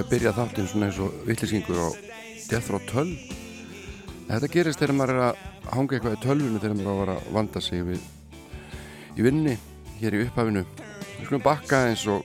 [0.00, 1.88] ekki að byrja þáttinn svona eins og vittlisingur á
[2.48, 3.10] Death Row 12
[4.30, 5.42] Þetta gerist þegar maður er að
[5.74, 8.06] hanga eitthvað í tölvunu þegar maður á að vanda sig við
[9.18, 9.56] í vinninni
[10.00, 10.64] hér í upphafinu.
[11.18, 12.24] Við skulum bakka eins og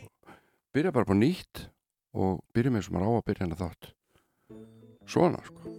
[0.71, 1.65] byrja bara på nýtt
[2.15, 3.91] og byrjum eins og maður á að byrja hennar þátt.
[5.11, 5.74] Svona sko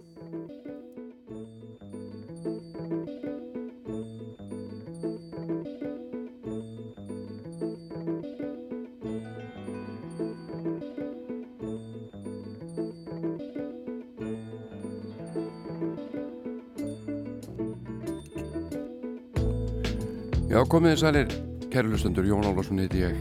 [20.57, 21.33] Já, komið þið sælir,
[21.69, 23.17] kæru hlustendur, Jón Álvarsson heiti ég,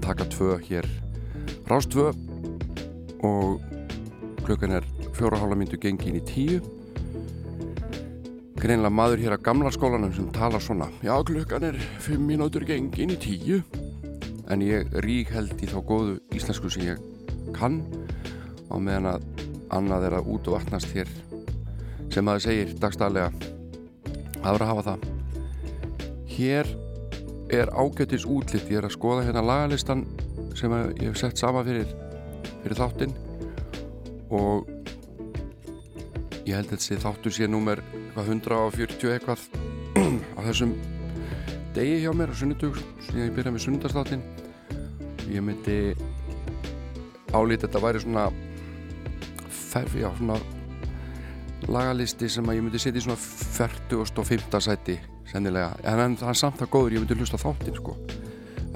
[0.00, 0.86] taka tvö hér,
[1.68, 2.14] rást tvö.
[3.28, 3.58] Og
[4.46, 6.62] klukkan er fjóra hálfa myndu gengin í tíu.
[8.56, 13.12] Greinlega maður hér að gamla skólanum sem talar svona, já, klukkan er fimm mínútur gengin
[13.12, 13.60] í tíu,
[14.48, 17.04] en ég rík held í þá góðu íslensku sem ég
[17.52, 17.82] kann.
[18.72, 19.28] Á meðan að
[19.76, 21.12] annað er að út og vatnast hér.
[22.08, 25.17] Sem maður segir dagstælega að vera að hafa það.
[26.38, 26.68] Hér
[27.50, 30.04] er ágættis útlitt, ég er að skoða hérna lagalistan
[30.54, 31.90] sem að ég hef sett sama fyrir,
[32.62, 33.16] fyrir þáttinn.
[34.30, 34.68] Og
[36.46, 39.42] ég held að þessi þáttur sé númer eitthvað 140 eitthvað
[40.38, 40.76] á þessum
[41.74, 44.22] degi hjá mér á sunnudug, sem ég byrja með sunnudagstáttin
[45.28, 45.92] ég myndi
[47.34, 48.28] álít þetta væri svona
[49.50, 50.38] ferfi á svona
[51.68, 56.16] lagalisti sem að ég myndi setja í svona 40 og 15 sæti sennilega, en hann
[56.18, 57.96] er samt það góður ég myndi hlusta á þáttinn sko.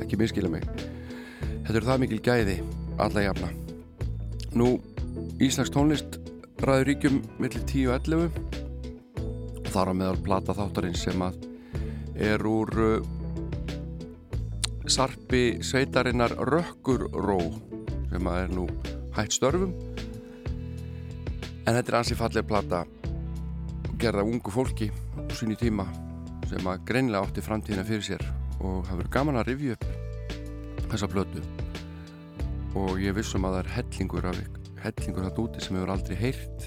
[0.03, 0.67] Ekki miskila mig.
[1.63, 2.57] Þetta eru það mikil gæði,
[3.01, 3.49] alla jafna.
[4.59, 4.75] Nú,
[5.43, 6.19] Íslands tónlist
[6.63, 8.31] ræður ríkjum millir 10 og 11
[9.63, 11.41] og þar á meðal plata þáttarins sem að
[12.21, 13.07] er úr uh,
[14.87, 17.41] sarpi sveitarinnar Rökkurró
[18.13, 18.69] sem að er nú
[19.17, 19.73] hætt störfum.
[21.63, 22.85] En þetta er ansi falleg plata
[24.03, 25.87] gerða ungu fólki á sínu tíma
[26.53, 28.25] sem að greinilega átti framtíðina fyrir sér
[28.61, 31.45] og hafa verið gaman að rifja upp þessa plötu.
[32.77, 34.43] Og ég vissum að það er hellingur af
[34.83, 36.65] hellingur það úti sem hefur aldrei heyrt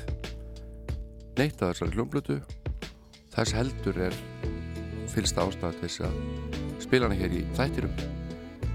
[1.36, 2.38] neitt af þessari hljómblötu
[3.34, 4.16] þess heldur er
[5.12, 7.98] fylgsta ástæða til þess að spila hana hér í þættirum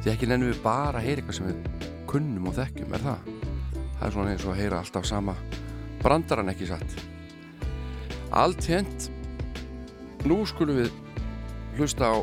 [0.03, 3.31] því ekki nennum við bara að heyra eitthvað sem við kunnum og þekkjum, er það?
[3.87, 5.37] Það er svona eins og að heyra alltaf sama
[6.03, 6.97] brandaran ekki satt?
[8.37, 9.09] Allt hent
[10.29, 10.91] Nú skulum við
[11.79, 12.17] hlusta á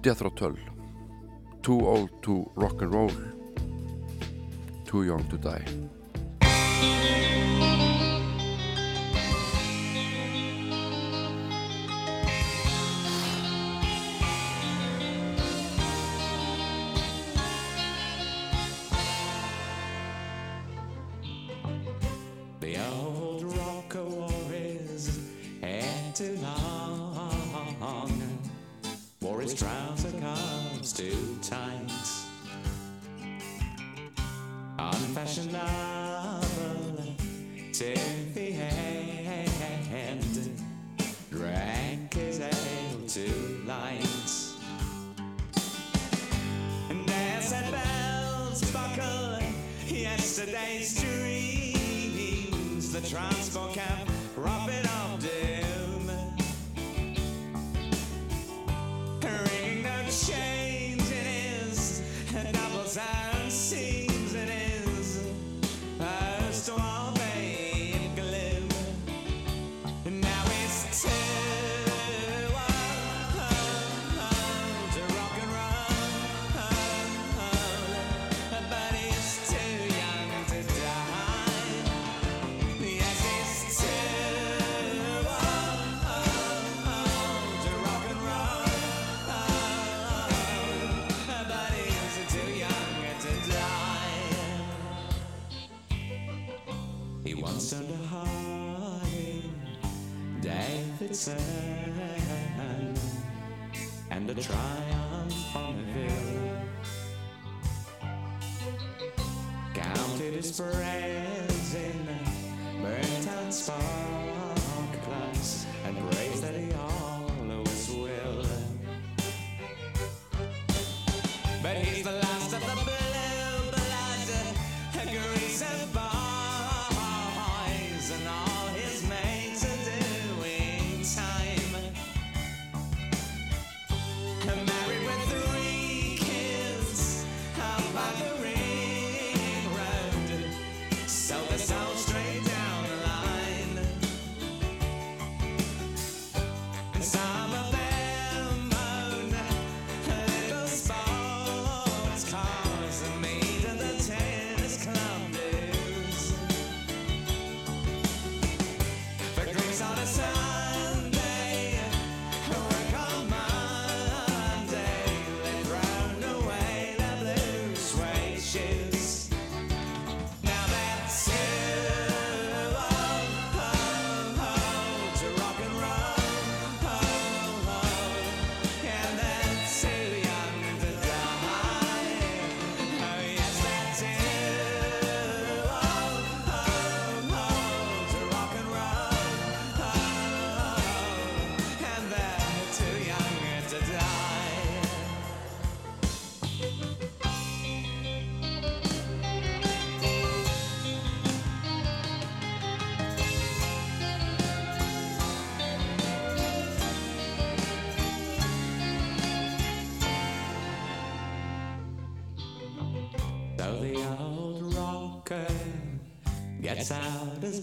[0.00, 0.56] Death Row 12
[1.64, 3.12] Too old to rock and roll.
[4.84, 5.64] Too young to die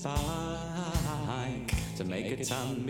[0.02, 1.66] fine
[1.96, 2.84] to make a time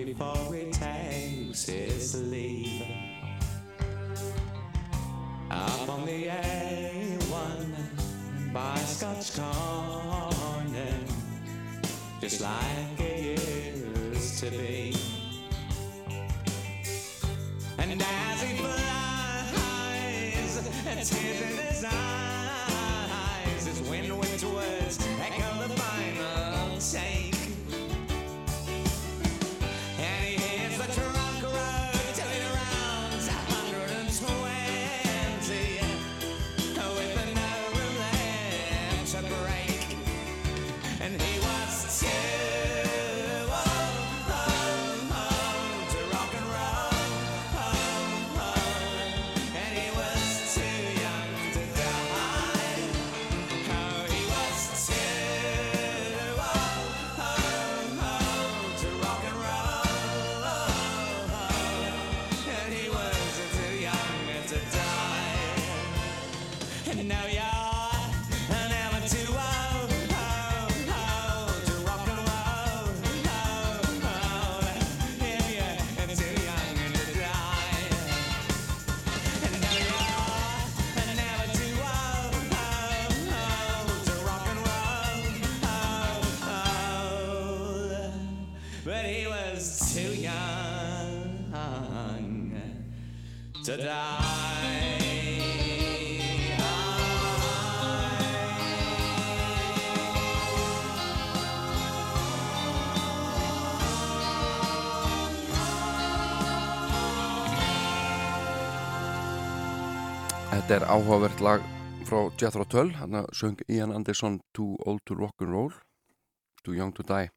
[93.72, 94.32] to die.
[110.52, 111.64] Þetta er áhugavert lag
[112.08, 115.72] frá Jethro Tull, hann söng Ian Anderson Too Old to Rock'n'Roll
[116.64, 117.32] Too Young to Die.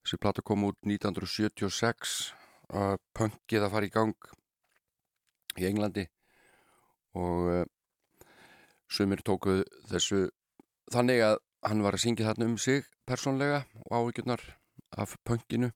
[0.00, 2.16] Þessi plata kom út 1976
[2.72, 4.16] uh, punkið að fara í gang
[5.60, 6.06] í Englandi
[7.16, 7.64] og uh,
[8.88, 10.26] sumir tóku þessu
[10.92, 14.42] þannig að hann var að syngja þarna um sig persónlega og áhyggjurnar
[14.96, 15.72] af punkinu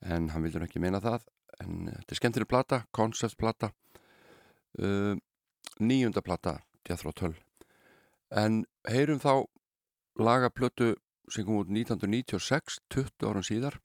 [0.00, 1.26] en hann vildur ekki meina það
[1.60, 3.70] en þetta er skemmtileg plata, konceptplata
[4.80, 5.14] uh,
[5.80, 7.36] nýjunda plata Jethro Tull.
[8.30, 9.44] En heyrum þá
[10.20, 10.94] lagaplötu
[11.30, 13.78] sem kom út 1996 20 árum síðar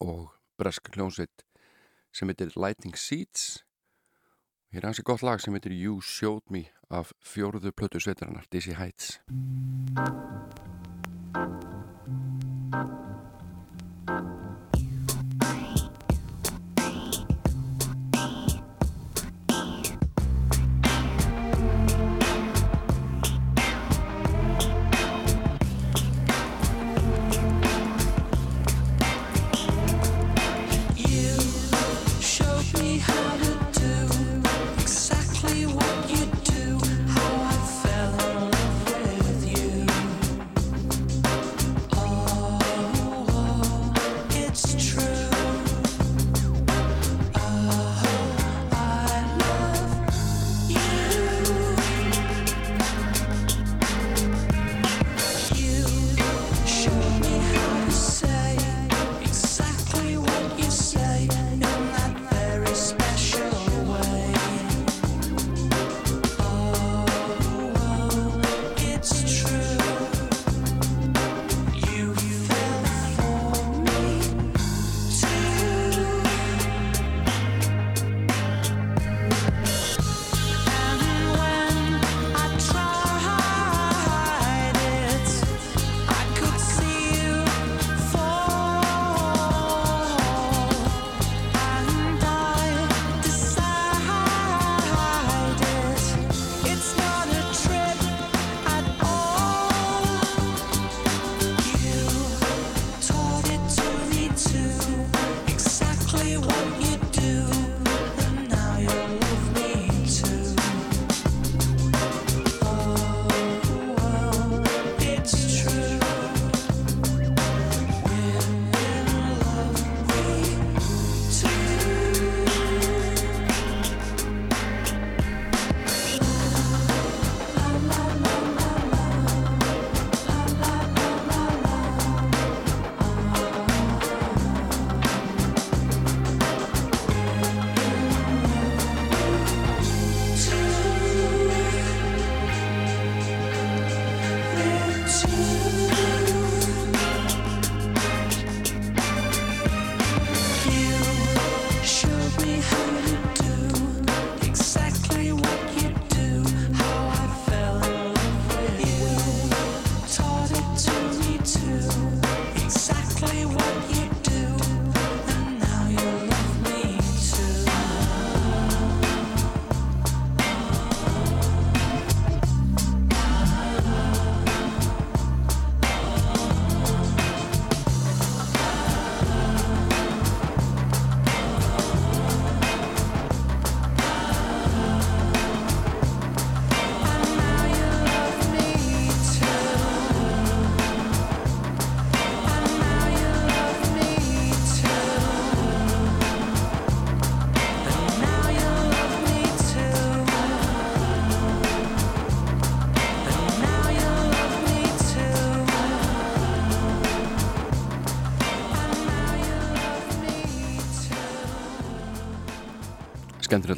[0.00, 1.44] og bresk hljómsveit
[2.14, 3.64] sem heitir Lightning Seeds
[4.70, 8.74] hér er hansi gott lag sem heitir You Showed Me af fjóruðu plötu sveitarinnar Dizzy
[8.78, 9.18] Heights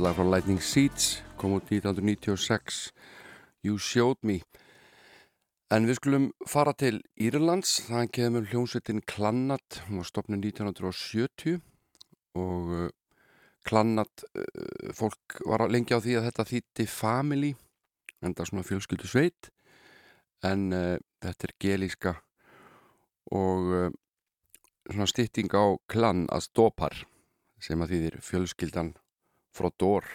[0.02, 2.92] skemmtilegt lag frá Lightning Seeds kom út 1996
[3.62, 4.40] You Showed Me.
[5.70, 7.86] En við skulum fara til Írlands.
[7.86, 9.82] Það kemur hljómsveitin Klannat.
[9.86, 11.60] Hún var stopnið 1970
[12.34, 12.88] og uh,
[13.62, 17.52] Klannat uh, fólk var lengi á því að þetta þýtti family
[18.22, 19.52] en það er svona fjölskyldu sveit.
[20.42, 22.16] En uh, þetta er gelíska
[23.30, 23.86] og uh,
[24.90, 27.04] svona stytting á klann að stópar
[27.62, 28.94] sem að þýðir fjölskyldan
[29.52, 30.08] frá Dór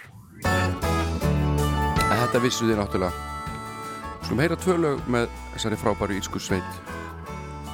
[2.28, 3.26] þetta vissu þið náttúrulega.
[4.20, 6.80] Skulum heyra tvö lög með þessari frábæru írsku sveit.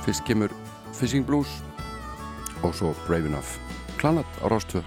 [0.05, 0.53] Fyrst kemur
[0.93, 1.49] Fishing Blues
[2.61, 3.57] og svo Brave Enough.
[3.97, 4.83] Klanat á Rástvö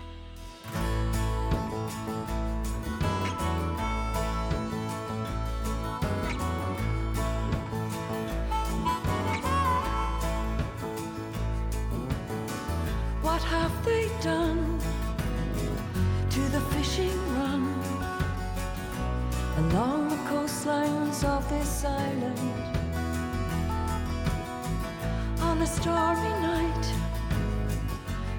[25.86, 26.86] Stormy night,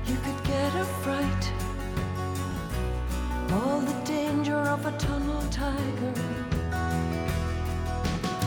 [0.06, 1.44] you could get a fright.
[3.54, 6.14] All the danger of a tunnel tiger.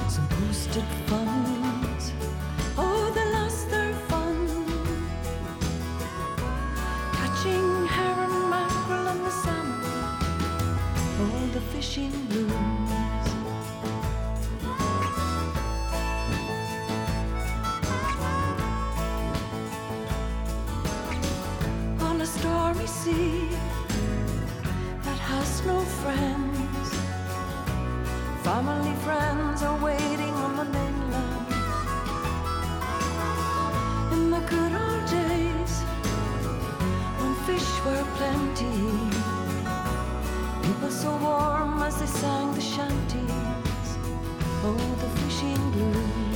[0.07, 2.12] Some boosted funds.
[2.76, 4.37] Oh, they lost their fun
[7.14, 9.80] catching herring, mackerel, and the salmon.
[11.23, 12.89] Oh, the fishing blues.
[23.04, 23.49] Sea
[25.04, 26.88] that has no friends,
[28.45, 31.47] family friends are waiting on the mainland.
[34.12, 35.75] In the good old days
[37.21, 38.90] when fish were plenty.
[40.66, 43.88] People so warm as they sang the shanties.
[44.62, 46.30] Oh, the fishing blues.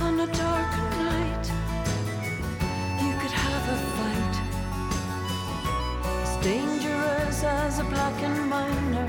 [0.00, 1.46] On a dark night,
[3.00, 4.36] you could have a fight
[6.22, 9.08] as dangerous as a black and miner.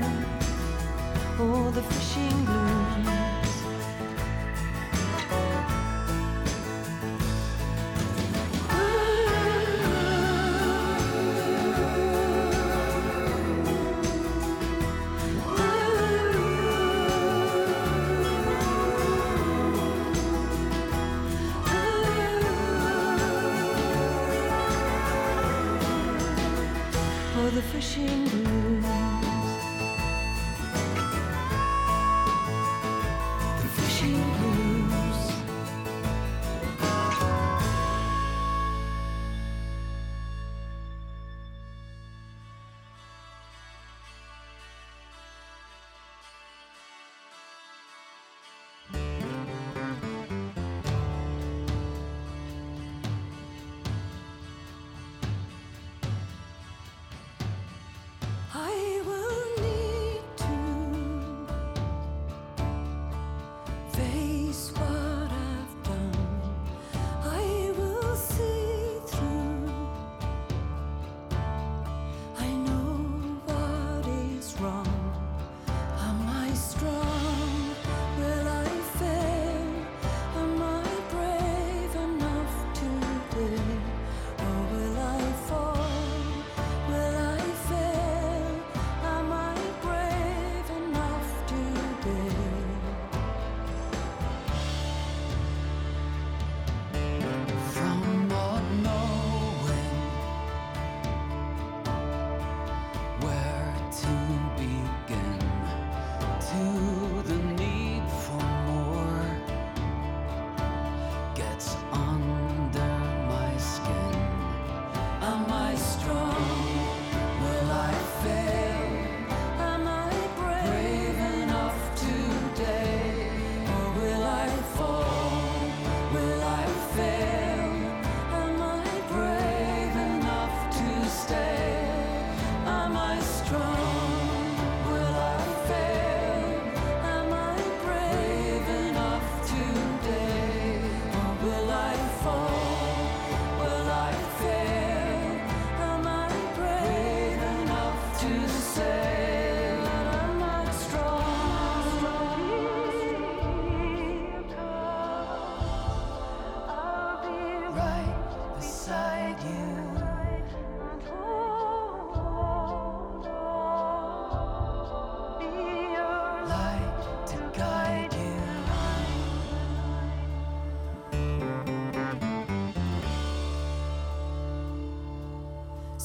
[1.40, 3.27] Oh, the fishing blues.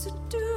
[0.03, 0.52] to do.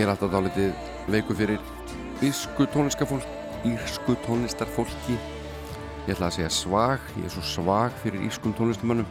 [0.00, 0.70] Ég er alltaf dálítið
[1.12, 1.58] veiku fyrir
[2.24, 3.26] írsku tónlistarfólk,
[3.68, 5.12] írsku tónlistarfólki.
[6.06, 9.04] Ég ætla að segja svag, ég er svo svag fyrir írskum tónlistamönnum.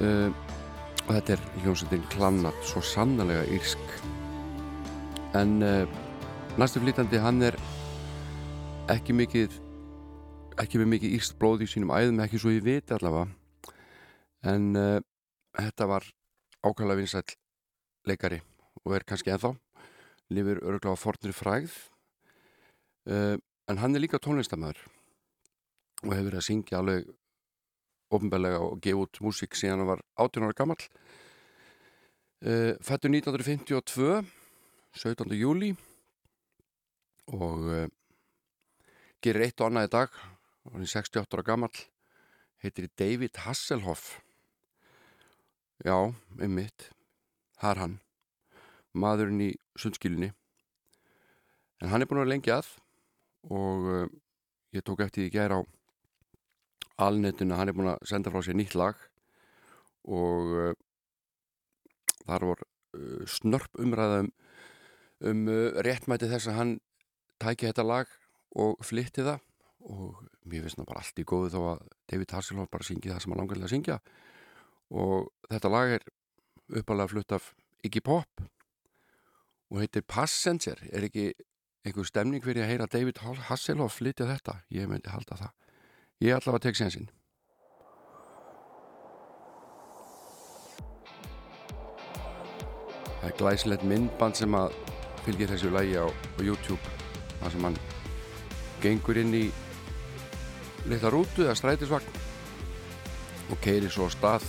[0.00, 0.32] Uh,
[1.02, 3.92] og þetta er hljómsveitin Klannat, svo sannlega írsk.
[5.36, 5.84] En uh,
[6.56, 7.60] næstu flytandi, hann er
[8.96, 9.60] ekki mikið,
[10.64, 13.28] ekki með mikið írst blóð í sínum æðum, ekki svo ég viti allavega.
[14.40, 15.02] En uh,
[15.60, 16.08] þetta var
[16.64, 17.36] ákvæmlega vinsæll
[18.08, 18.40] leikari
[18.86, 19.52] og er kannski ennþá
[20.30, 21.74] lifir örgulega á fornri fræð
[23.10, 23.36] uh,
[23.68, 24.80] en hann er líka tónlistamöður
[26.04, 27.10] og hefur verið að syngja alveg
[28.10, 30.80] ofnbælega og gefa út músík síðan hann var 18 ára gammal
[32.46, 34.24] uh, fættur 1952
[34.96, 35.36] 17.
[35.38, 35.74] júli
[37.30, 37.86] og uh,
[39.22, 40.20] gerir eitt og annað í dag
[40.70, 41.74] hann er 68 ára gammal
[42.60, 44.20] heitir David Hasselhoff.
[45.80, 46.90] Já, einmitt
[47.56, 47.94] það er hann
[48.96, 50.30] maðurinn í sundskilinni
[51.80, 52.70] en hann er búin að vera lengi að
[53.50, 54.06] og uh,
[54.76, 55.62] ég tók eftir því gæra á
[57.00, 58.98] alnetinu, hann er búin að senda frá sér nýtt lag
[60.04, 60.72] og uh,
[62.26, 64.32] þar vor uh, snörp umræða um,
[65.30, 65.46] um
[65.86, 66.74] réttmæti þess að hann
[67.40, 68.12] tæki þetta lag
[68.60, 69.40] og flytti það.
[69.80, 73.22] Og mér finnst það bara allt í góðu þó að David Hasselhoff bara syngi það
[73.22, 73.96] sem hann langar til að syngja.
[74.92, 76.04] Og þetta lag er
[76.80, 77.46] uppalega flutt af
[77.86, 78.42] Iggy Pop
[79.70, 80.82] og heitir Passenger.
[80.92, 81.30] Er ekki
[81.86, 84.60] einhver stemning fyrir að heyra David Hasselhoff flytja þetta?
[84.74, 85.56] Ég myndi halda það.
[86.20, 87.10] Ég ætla að tekja sensin
[93.20, 94.76] það er glæsilegt myndband sem að
[95.26, 96.80] fylgir þessu lægi á, á YouTube
[97.40, 97.76] þar sem hann
[98.80, 99.44] gengur inn í
[100.88, 102.16] litla rútu eða strætisvagn
[103.52, 104.46] og keiri svo á stað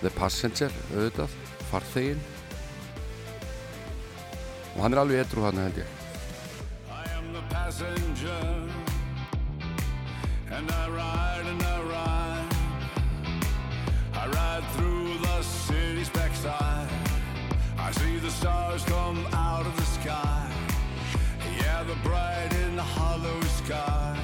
[0.00, 1.34] The Passenger auðvitað,
[1.68, 2.22] farþegin
[4.80, 5.88] og hann er alveg edru hann held ég.
[6.88, 8.44] I am the passenger
[10.56, 12.54] And I ride and I ride.
[14.22, 16.88] I ride through the city's backside
[17.78, 20.50] I see the stars come out of the sky.
[21.60, 24.16] Yeah, the bright in the hollow sky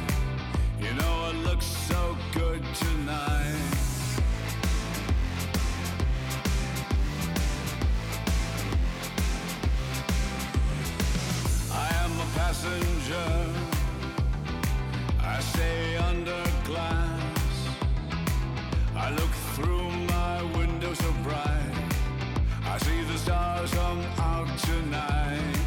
[15.36, 17.68] I stay under glass.
[18.96, 21.74] I look through my window so bright.
[22.64, 25.58] I see the stars come out tonight.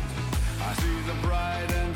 [0.67, 1.95] I see the bright and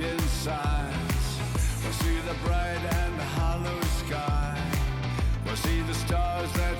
[0.00, 1.38] in sides.
[1.82, 4.58] We'll see the bright and the hollow sky.
[5.44, 6.73] We'll see the stars that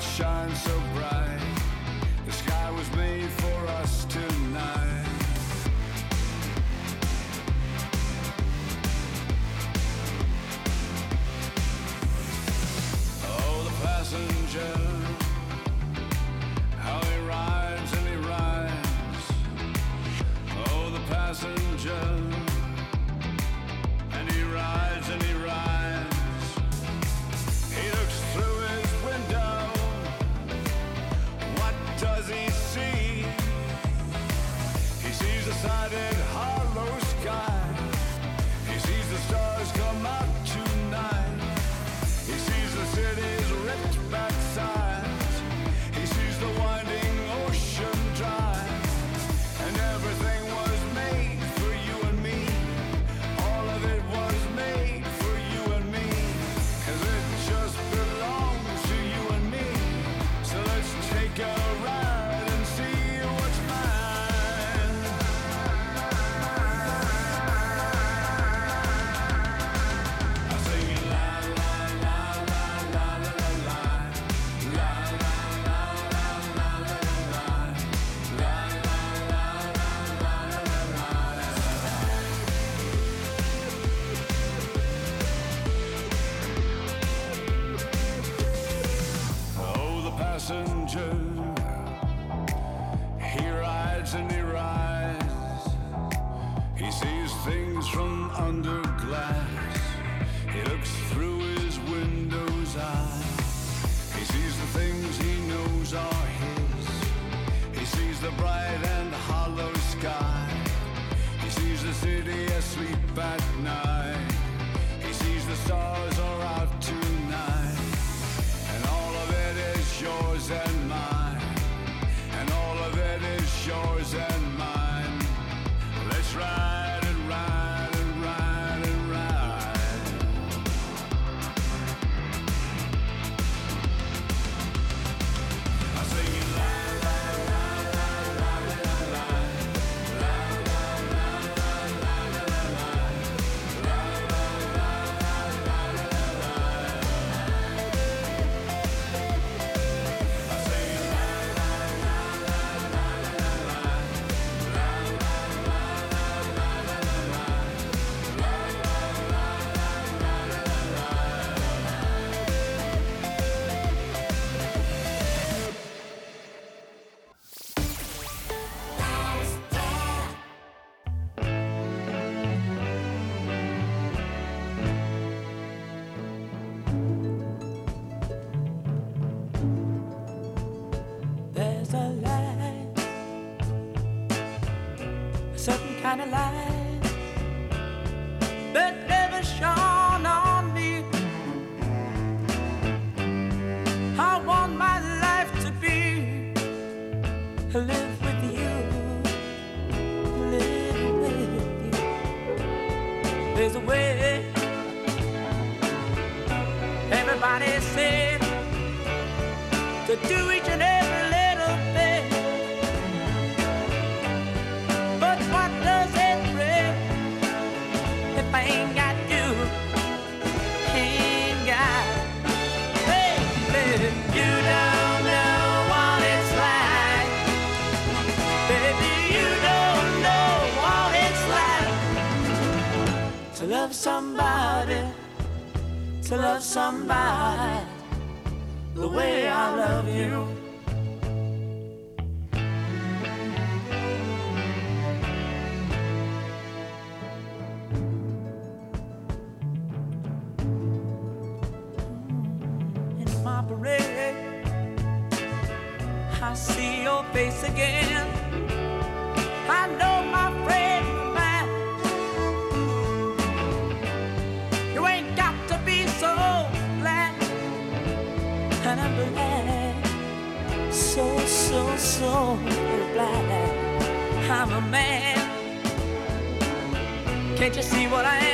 [277.65, 278.54] Can't you see what I am?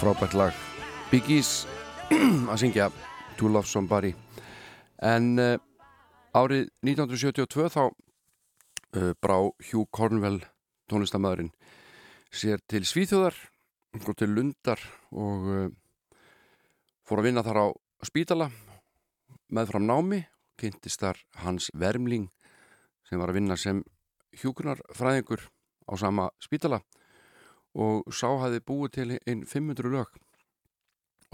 [0.00, 0.56] frábært lag.
[1.10, 1.66] Big E's
[2.50, 2.86] að syngja
[3.36, 4.14] To Love Somebody.
[5.04, 5.58] En uh,
[6.32, 9.36] árið 1972 þá uh, brá
[9.68, 10.38] Hugh Cornwell
[10.88, 11.52] tónlistamæðurinn
[12.32, 13.36] sér til Svíþjóðar
[14.00, 14.80] og til Lundar
[15.12, 15.68] og uh,
[17.04, 17.66] fór að vinna þar á
[18.06, 18.48] spítala
[19.52, 20.22] meðfram námi
[20.60, 22.30] kynntist þar Hans Vermling
[23.04, 23.84] sem var að vinna sem
[24.40, 25.44] hjúkunarfræðingur
[25.90, 26.80] á sama spítala
[27.74, 30.10] og sá hafði búið til einn 500 lög.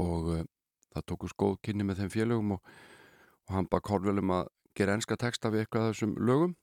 [0.03, 0.45] Og uh,
[0.93, 2.71] það tókust góð kynni með þeim félögum og,
[3.49, 6.57] og hann bara Cornwell um að gera enska texta við eitthvað þessum lögum.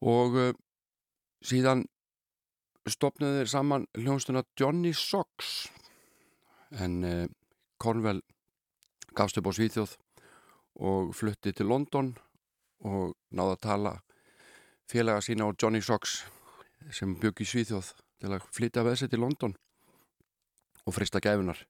[0.00, 0.52] Og uh,
[1.44, 1.84] síðan
[2.88, 5.68] stopnaði þeir saman hljónstuna Johnny Socks.
[6.70, 7.26] En uh,
[7.80, 8.22] Cornwell
[9.16, 9.96] gafst upp á Svíþjóð
[10.80, 12.14] og flutti til London
[12.86, 13.94] og náði að tala
[14.88, 16.22] félaga sína á Johnny Sox
[16.94, 19.54] sem bygg í Svíþjóð til að flytja með sér til London
[20.86, 21.60] og frista gæfunar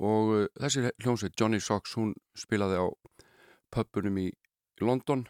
[0.00, 2.86] og uh, þessi hljómsveit Johnny Sox hún spilaði á
[3.74, 4.28] pubunum í
[4.82, 5.24] London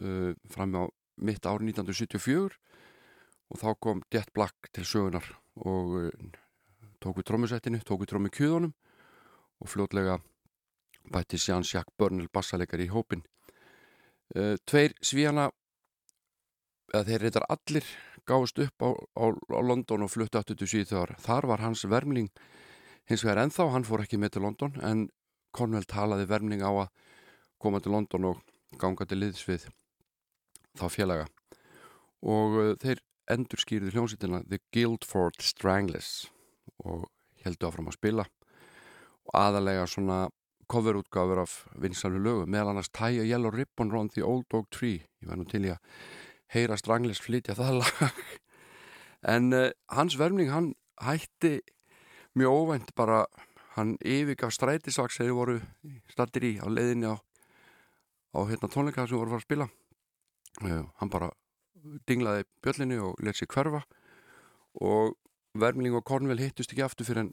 [0.00, 0.84] uh, fram á
[1.18, 2.58] mitt ár 1974
[3.48, 5.24] og þá kom Jet Black til sögunar
[5.64, 6.10] og uh,
[7.00, 8.74] tók við trommusettinu, tók við trommu kjöðunum
[9.58, 10.18] og fljótlega
[11.08, 13.24] bætti Jean-Jacques Burnell bassalegar í hópin
[14.36, 15.48] uh, Tveir svíjana
[16.92, 17.88] eða þeir reyndar allir
[18.28, 21.16] gáðust upp á, á, á London og aftur til Svíþjóðar.
[21.18, 22.28] Þar var hans vermling.
[23.08, 25.08] Hins vegar ennþá, hann fór ekki með til London en
[25.56, 26.88] Cornwell talaði vermling á að
[27.58, 28.42] koma til London og
[28.78, 29.68] ganga til liðs við
[30.78, 31.28] þá félaga.
[32.22, 33.00] Og uh, þeir
[33.32, 36.28] endur skýrði hljómsýtina The Guildford Stranglers
[36.84, 37.08] og
[37.44, 38.28] heldu áfram að spila.
[39.28, 40.26] Og aðalega svona
[40.68, 45.00] coverútgáfur af vinsalvi lögu meðal annars Tie a Yellow Ribbon Round the Old Dog Tree
[45.22, 45.80] ég var nú til í að
[46.54, 48.22] heyra Stranglers flytja það lag.
[49.34, 51.58] En uh, hans vermling hann hætti
[52.38, 53.24] mjög óvænt bara
[53.74, 55.58] hann yfirgaf strætisvaks þegar voru
[56.10, 59.68] stattir í á leiðinni á, á hérna, tónleika sem voru að fara að spila.
[60.62, 61.32] Uh, hann bara
[62.08, 63.84] dinglaði bjöllinni og let sér hverfa
[64.82, 65.16] og
[65.58, 67.32] Vermling og Cornwell hittust ekki aftur fyrir en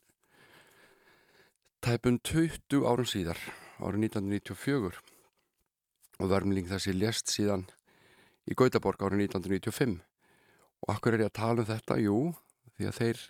[1.86, 3.40] tæpun 20 árum síðar
[3.78, 5.02] árið 1994
[6.20, 7.68] og Vermling þessi lést síðan
[8.46, 10.00] í Gautaborg árið 1995
[10.86, 11.98] og akkur er ég að tala um þetta?
[12.02, 12.20] Jú,
[12.78, 13.22] því að þeir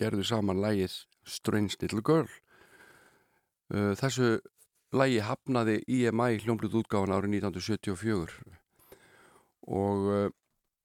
[0.00, 0.96] gerðu saman lægið
[1.28, 2.28] Strange Little Girl.
[3.72, 4.40] Uh, þessu
[4.92, 8.58] lægi hafnaði IMI hljómblið útgáfan árið 1974
[9.72, 10.28] og uh,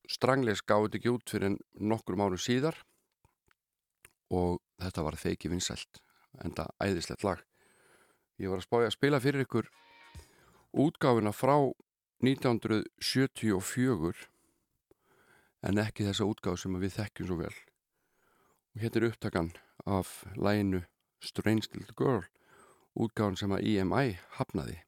[0.08, 2.78] Strangles gáði ekki út fyrir nokkrum árum síðar.
[4.32, 6.00] Og þetta var feiki vinsælt
[6.44, 7.42] enda æðislegt lag.
[8.40, 9.68] Ég var að spája að spila fyrir ykkur
[10.78, 11.58] útgáfina frá
[12.26, 14.26] 1974
[15.70, 19.52] en ekki þessa útgáf sem við þekkjum svo vel og hérna er upptakan
[19.86, 20.82] af læginu
[21.22, 22.26] Strange Little Girl
[22.98, 24.80] útgáfan sem að EMI hafnaði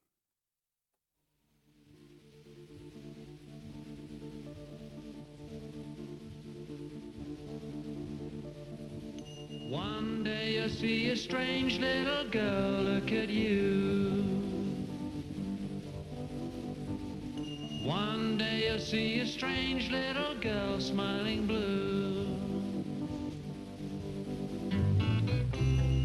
[9.70, 14.19] One day you'll see a strange little girl look at you.
[17.90, 22.24] One day you'll see a strange little girl smiling blue.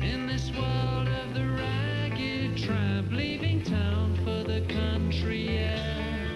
[0.02, 6.32] In this world of the ragged tramp, leaving town for the country air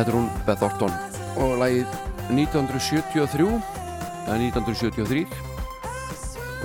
[0.00, 0.92] Þetta er hún Beth Orton.
[1.44, 1.90] Og lagið
[2.32, 3.48] 1973
[4.24, 5.26] eða 1973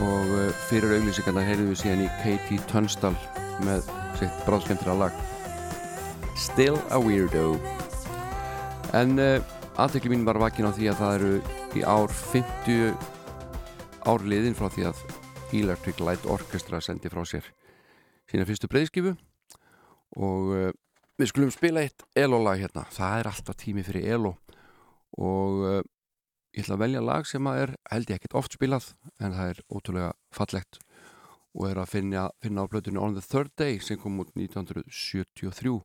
[0.06, 3.18] og eh, fyrir auglísikana heyrðum við síðan í Katie Tunstall
[3.68, 5.18] með sitt bráðskendra lag.
[6.40, 7.58] Still a Weirdo.
[8.96, 11.36] En eh, uh, aðtekli mín var vakin á því að það eru
[11.76, 12.96] í ár 50
[14.16, 15.04] árliðin frá því að
[15.60, 17.52] Electric Light Orchestra sendi frá sér
[18.32, 19.12] sína fyrstu breyðskifu
[20.24, 20.72] og eh,
[21.16, 22.82] Við skulum spila eitt Elo-lag hérna.
[22.92, 24.34] Það er alltaf tími fyrir Elo
[25.16, 25.78] og uh,
[26.52, 28.90] ég ætla að velja lag sem að er, held ég ekkert oft spilað,
[29.24, 30.82] en það er ótrúlega fallegt
[31.56, 35.78] og er að finna, finna á blötunni On the Third Day sem kom út 1973.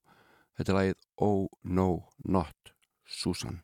[0.58, 1.88] Þetta er lagið Oh No
[2.26, 2.74] Not
[3.06, 3.60] Susan.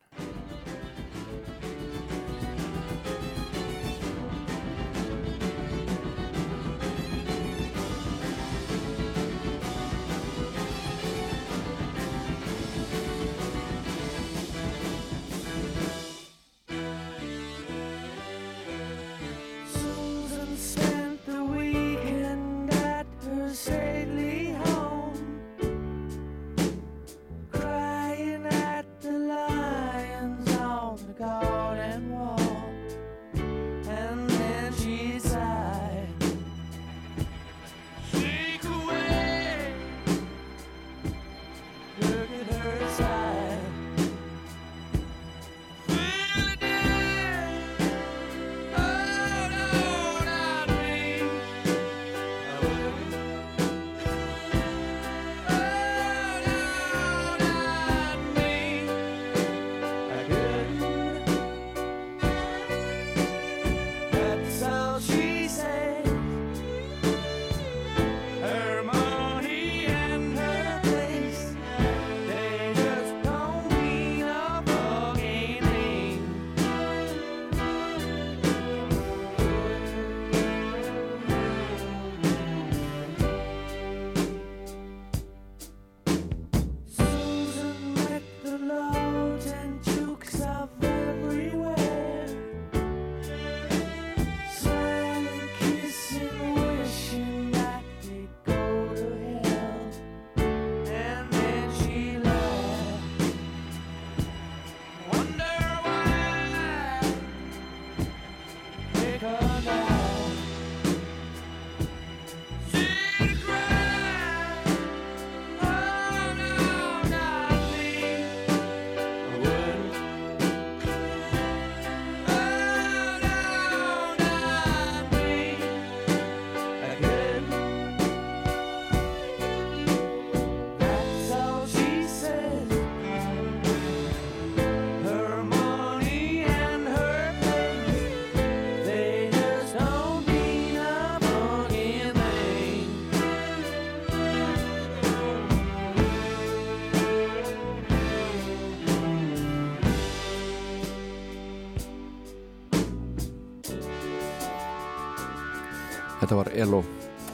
[156.36, 156.84] þetta var Elo.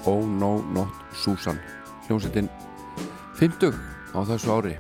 [0.07, 1.59] Oh No Not Susan.
[2.07, 2.49] Hljómsveitin
[3.39, 3.75] 50
[4.15, 4.77] á þessu ári.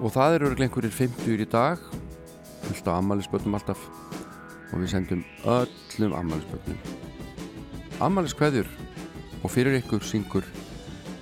[0.00, 1.78] Og það eru einhverjir 50 í dag.
[2.64, 3.78] Fullt af ammaliðspötnum alltaf.
[4.72, 6.78] Og við sendum öllum ammaliðspötnum
[8.02, 8.66] ammaliðskveður
[9.46, 10.42] og fyrir ykkur syngur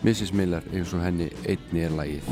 [0.03, 0.33] Mrs.
[0.33, 2.31] Miller eins og henni einni er lagið.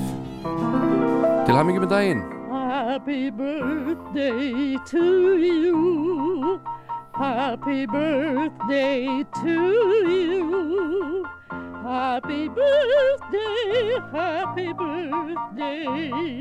[1.45, 2.25] Til hamingjum í daginn.
[2.51, 5.05] Happy birthday to
[5.37, 6.61] you.
[7.21, 9.05] Happy birthday
[9.45, 9.57] to
[10.09, 11.29] you.
[11.85, 16.41] Happy birthday, happy birthday.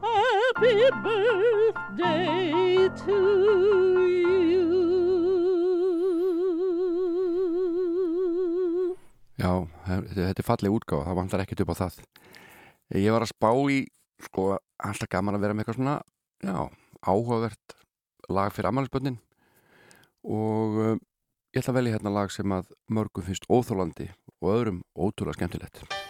[0.00, 3.18] Happy birthday to
[4.08, 4.64] you.
[9.36, 9.52] Já,
[9.84, 12.04] þetta er falleg útgáfa, það vantar ekkert upp á það.
[12.96, 13.84] Ég var að spá í,
[14.24, 16.00] sko, alltaf gaman að vera með eitthvað svona,
[16.40, 16.56] já,
[17.04, 17.82] áhugavert
[18.32, 19.20] lag fyrir ammælisbönnin
[20.24, 20.92] og uh,
[21.54, 24.10] ég ætla að velja hérna lag sem að mörgum finnst óþólandi
[24.40, 26.09] og öðrum ótrúlega skemmtilegt.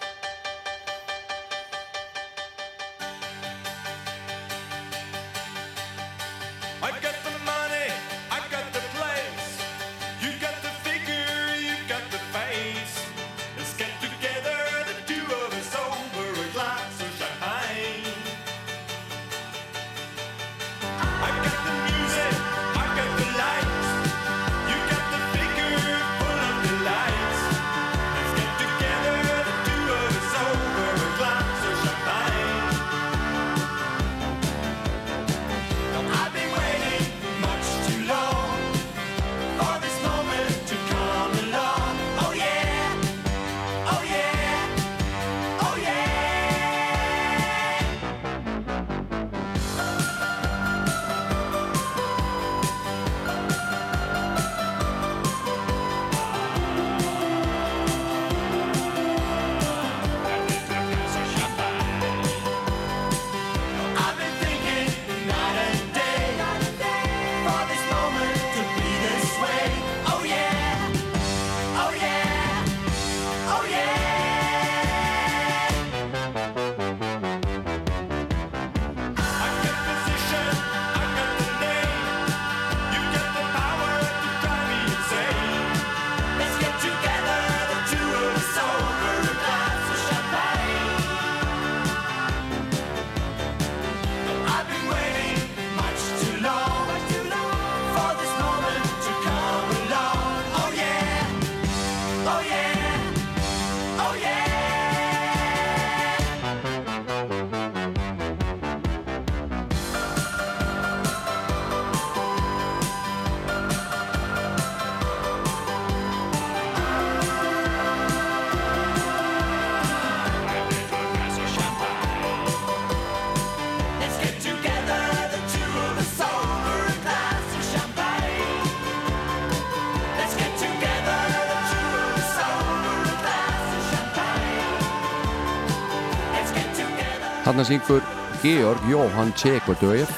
[137.60, 138.04] Þarna syngur
[138.40, 140.08] Georg Jóhann Tjekodöjev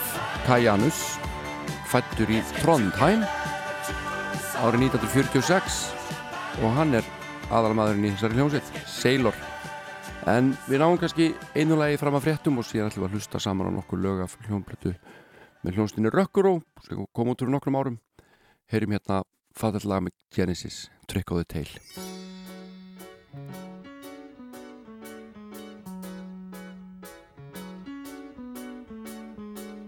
[0.46, 0.98] Kajanus
[1.90, 3.24] fættur í Trondheim
[4.62, 5.80] árið 1946
[6.62, 7.08] og hann er
[7.50, 9.34] aðalmaðurinn í þessari hljómsveit Sailor.
[10.30, 13.42] En við náum kannski einu lagi fram að fréttum og síðan ætlum við að hlusta
[13.42, 14.94] saman á nokkur lög af hljómblötu
[15.66, 17.98] með hljómsdýni Rökkuró sem kom út fyrir nokkrum árum.
[18.70, 21.74] Heyrim hérna fatall lag með Genesis Trick of the Tail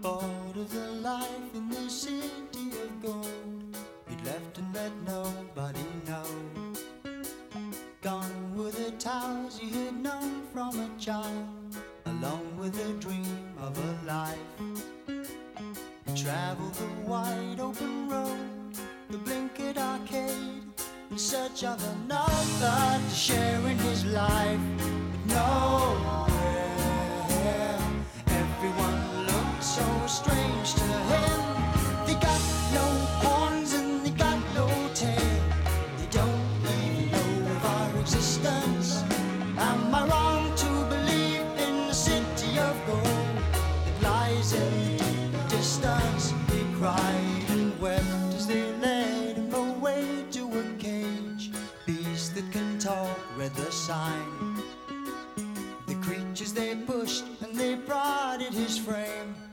[0.05, 3.75] Part of the life in the city of gold.
[4.07, 6.27] He'd left and let nobody know.
[8.03, 11.47] Gone were the towers he had known from a child
[12.05, 14.37] Along with the dream of a life.
[16.05, 18.77] He traveled the wide open road
[19.09, 20.61] The blinkered arcade
[21.09, 26.15] In search of another to share in his life But nowhere
[53.85, 54.55] sign.
[55.85, 59.44] The creatures they pushed and they prodded his frame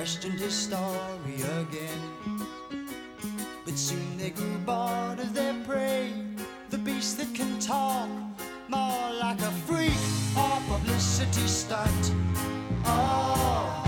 [0.00, 2.00] questioned his story again.
[3.66, 6.10] But soon they grew bored of their prey.
[6.70, 8.08] The beast that can talk,
[8.68, 10.00] more like a freak
[10.34, 12.14] or publicity stunt.
[12.86, 13.79] Oh,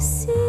[0.00, 0.39] se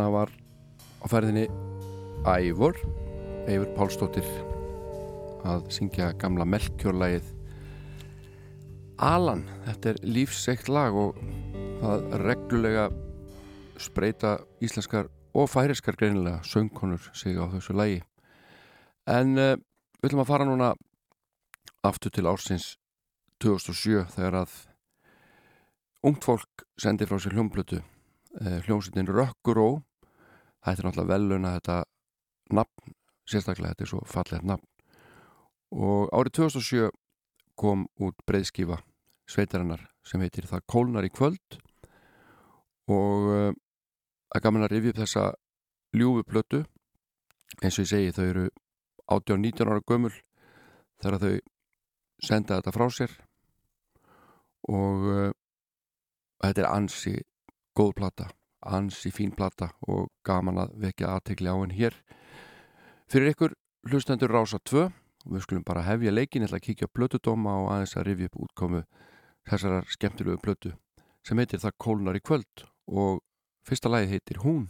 [0.00, 0.30] Þarna var
[1.04, 1.42] á ferðinni
[2.24, 2.78] Ævor
[3.44, 4.28] Eifur Pálsdóttir
[5.44, 7.26] að syngja gamla melkjórlægið
[9.04, 9.42] Alan.
[9.66, 11.18] Þetta er lífseikt lag og
[11.82, 12.86] það reglulega
[13.76, 14.30] spreita
[14.64, 18.00] íslenskar og færiskar greinilega söngkonur sig á þessu lagi.
[19.04, 19.52] En uh,
[20.00, 20.70] við ætlum að fara núna
[21.84, 22.70] aftur til ársins
[23.44, 24.56] 2007 þegar að
[26.08, 29.68] ungt fólk sendi frá sér hljómblötu uh, hljómsveitin Rökkuró
[30.60, 31.78] það er náttúrulega veluna þetta
[32.56, 32.94] nafn,
[33.28, 34.66] sérstaklega þetta er svo fallegt nafn.
[35.70, 36.90] Og árið 2007
[37.60, 38.80] kom út breyðskifa
[39.30, 41.58] sveitarinnar sem heitir Það kólnar í kvöld.
[42.90, 43.52] Og uh,
[44.34, 45.24] að gaman að rifja upp þessa
[45.96, 46.62] ljúfu plötu.
[47.60, 48.46] Eins og ég segi þau eru
[49.10, 50.12] 18-19 ára gömul
[51.02, 51.34] þegar þau
[52.22, 53.14] senda þetta frá sér.
[54.70, 55.30] Og uh,
[56.42, 57.16] þetta er ansi
[57.76, 58.28] góð plata,
[58.66, 61.96] ansi fín plata og gaman að vekja aðtegli á henn hér.
[63.10, 63.54] Fyrir ykkur
[63.88, 67.96] hlustendur Rása 2 og við skulum bara hefja leikin eða kíkja á plötudóma og aðeins
[67.96, 68.82] að rifja upp útkomu
[69.48, 70.74] þessarar skemmtilegu plötu
[71.26, 73.20] sem heitir Það kólnar í kvöld og
[73.66, 74.68] fyrsta lagið heitir Hún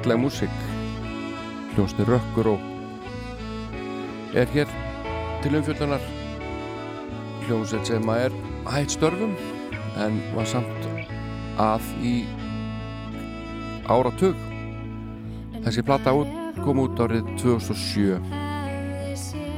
[0.00, 0.50] svo fallega músík.
[1.74, 2.60] Hljónsni rökkur og
[4.34, 4.66] er hér
[5.42, 6.00] til umfjöldunar
[7.46, 8.32] hljónsveit sem að er
[8.70, 9.34] hætt störfum
[9.98, 10.86] en var samt
[11.58, 12.24] að í
[13.88, 14.36] áratug.
[15.64, 16.28] Þessi plata út,
[16.64, 18.20] kom út árið 2007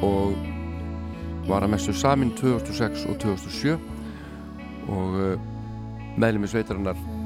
[0.03, 0.35] og
[1.47, 3.79] var að mestu samin 2006 og 2007
[4.89, 5.39] og uh,
[6.17, 7.22] meðlum í sveitarinnar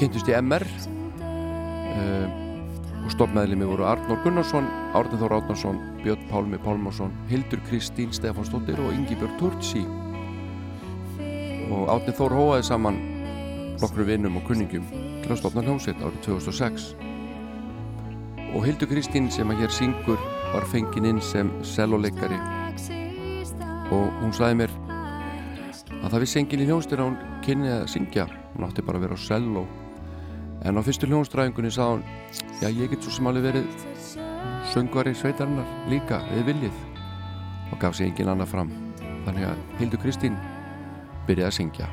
[0.00, 2.26] kynntust í MR uh,
[3.04, 8.94] og stoppmeðlimi voru Arnór Gunnarsson, Árnir Þór Átnarsson Björn Pálmi Pálmarsson, Hildur Kristín Stefansdóttir og
[8.96, 9.84] Ingi Björn Turtsi
[11.70, 13.00] og Árnir Þór hóaði saman
[13.80, 14.86] nokkru vinnum og kunningum
[15.20, 16.90] til að stopna hljómsveit árið 2006
[18.50, 20.20] og Hildur Kristín sem að hér syngur
[20.54, 22.40] var fengin inn sem selvoleikari
[23.90, 24.74] og hún sagði mér
[26.00, 29.06] að það vissi enginn í hljónstir að hún kynni að syngja hún átti bara að
[29.06, 29.64] vera á cello
[30.64, 32.04] en á fyrstu hljónstræðingunni sá hún
[32.60, 33.66] já ég get svo sem alveg verið
[34.72, 36.76] söngvari sveitarinnar líka við viljið.
[37.70, 38.70] Og gaf sér engin annað fram.
[39.26, 40.36] Þannig að Hildur Kristín
[41.28, 41.88] byrjaði að syngja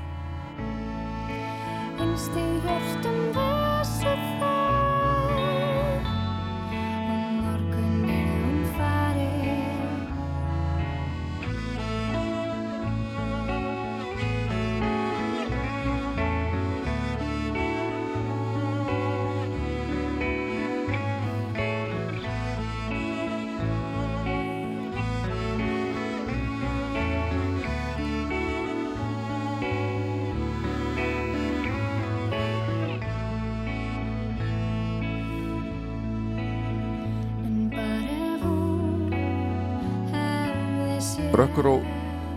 [41.58, 41.82] Rökkuró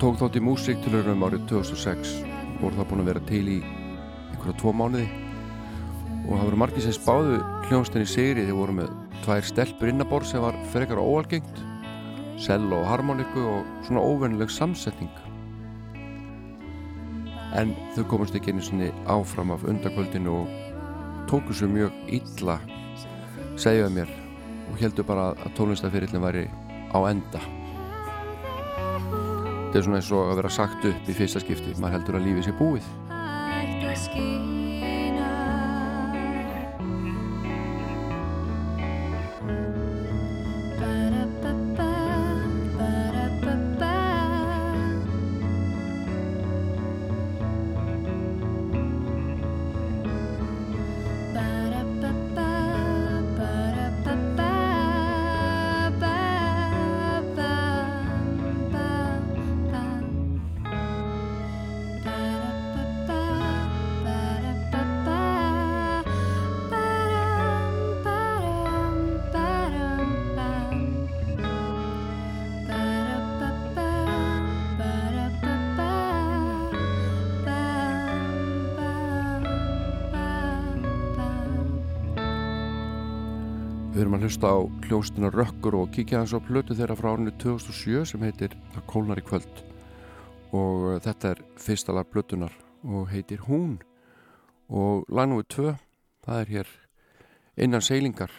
[0.01, 2.13] tók þátt í músiktilörum árið 2006
[2.57, 5.03] voru það búin að vera til í einhverja tvo mánuði.
[6.23, 7.35] Og það voru margir sem spáðu
[7.67, 8.95] hljónstinni sigri þeir voru með
[9.27, 11.61] tvær stelpur innabor sem var frekar óalgengt.
[12.41, 15.13] Cello og harmoniku og svona óvennileg samsetning.
[17.53, 22.57] En þau komast ekki einu sinni áfram af undakvöldinu og tóku svo mjög illa
[23.61, 24.19] segjaðu mér
[24.71, 26.49] og heldur bara að tónlistafyrillin væri
[26.97, 27.60] á enda
[29.71, 31.77] þetta er svona eins og að vera sagt upp í fyrsta skipti.
[31.79, 32.87] Maður heldur að lífið sé búið
[84.41, 88.57] hlusta á hljóstina Rökkur og kíkja hans á plötu þeirra frá árinu 2007 sem heitir
[88.73, 89.65] Það kólnar í kvöld.
[90.53, 92.53] Og uh, þetta er fyrsta lag plötunar
[92.85, 93.81] og heitir Hún.
[94.71, 95.45] Og lag nr.
[95.45, 95.77] 2
[96.25, 96.69] það er hér
[97.57, 98.31] innan seilingar.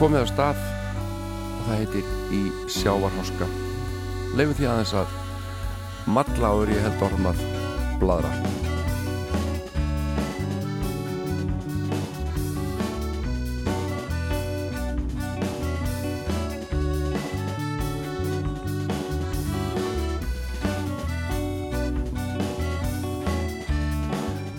[0.00, 3.46] Komið að stað og það heitir Í sjávarháska.
[4.36, 5.18] Leifum því aðeins að
[6.06, 7.44] matla áður ég held orðum að
[8.00, 8.65] bladra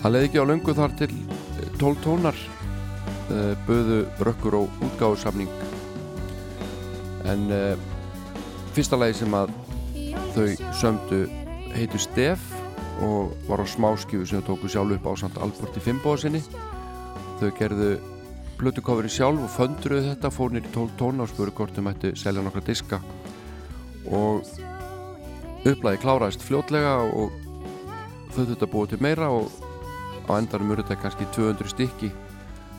[0.08, 1.08] Það leiði ekki á löngu þar til
[1.76, 2.36] 12 tónar
[3.28, 5.50] uh, buðu rökkur og útgáðusamning
[7.28, 7.82] en uh,
[8.72, 9.52] fyrsta lagi sem að
[10.32, 10.46] þau
[10.80, 11.18] sömdu
[11.74, 12.40] heitu Stef
[13.04, 16.40] og var á smáskjöfu sem þau tóku sjálf upp á samt Alberti Fimboða sinni.
[17.44, 17.92] Þau gerðu
[18.56, 22.48] blötukofri sjálf og föndruðu þetta fór nýr 12 tóna og spuru hvort þau mættu selja
[22.48, 23.04] nokkra diska.
[24.08, 24.40] Og
[25.68, 27.40] upplæði kláraðist fljótlega og
[28.32, 29.67] þau þurftu að búa til meira og
[30.28, 32.10] á endanum eru þetta kannski 200 stykki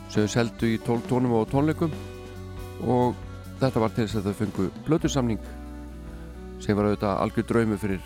[0.10, 1.94] sem þau seldu í 12 tónum og tónleikum.
[2.86, 3.18] Og
[3.60, 5.42] þetta var til þess að þau fengu blötusamning
[6.64, 8.06] sem var auðvitað algjör draumi fyrir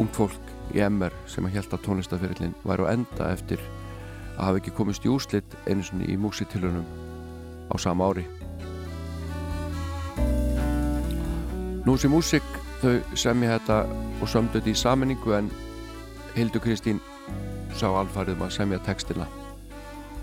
[0.00, 3.62] ungt fólk í MR sem að held að tónlistafyrirlin væri á enda eftir
[4.36, 6.86] að hafa ekki komist í úrslit einu sinni í músitilunum
[7.68, 8.24] á sama ári.
[11.82, 12.46] Nú sem músik
[12.82, 13.78] þau semja þetta
[14.20, 15.50] og sömdu þetta í saminningu en
[16.36, 17.00] Hildur Kristín
[17.78, 19.28] sá alfarið um að semja textina.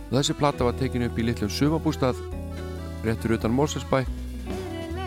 [0.10, 2.18] Þessi plata var tekin upp í litlum sumabústað
[3.06, 4.04] réttur utan Mósesbæ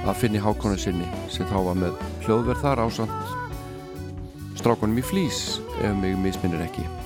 [0.03, 3.39] að finni hákonu sinni sem þá var með hljóðverð þar ásand
[4.59, 7.02] strákunum í flýs ef mig misminnir ekki.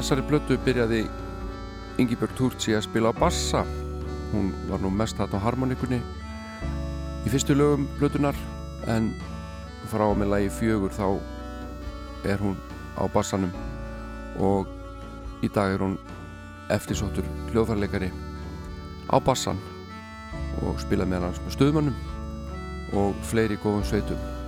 [0.00, 1.02] Þessari blötu byrjaði
[2.00, 3.60] Ingibjörg Turci að spila á bassa.
[4.30, 5.98] Hún var nú mest hægt á harmonikunni
[7.26, 8.36] í fyrstu lögum blötunar
[8.88, 9.10] en
[9.90, 11.04] frá með lagi fjögur þá
[12.32, 12.56] er hún
[12.96, 13.52] á bassanum
[14.40, 14.70] og
[15.44, 15.98] í dag er hún
[16.72, 18.08] eftirsóttur hljóðfærleikari
[19.12, 19.60] á bassan
[20.64, 24.39] og spila með hans með stöðmannum og fleiri góðum sveitum.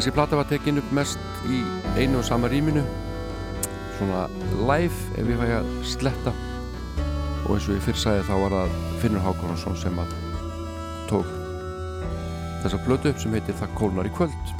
[0.00, 1.58] Þessi plata var tekin upp mest í
[2.00, 2.80] einu og sama rýminu.
[3.98, 4.22] Svona
[4.64, 6.32] live ef ég fæ að sletta.
[7.42, 10.14] Og eins og ég fyrr sagði þá var það Finnur Hákonarsson sem að
[11.10, 11.28] tók
[12.62, 12.80] þessa
[13.12, 14.54] upp sem heitir Það kólnar í kvöld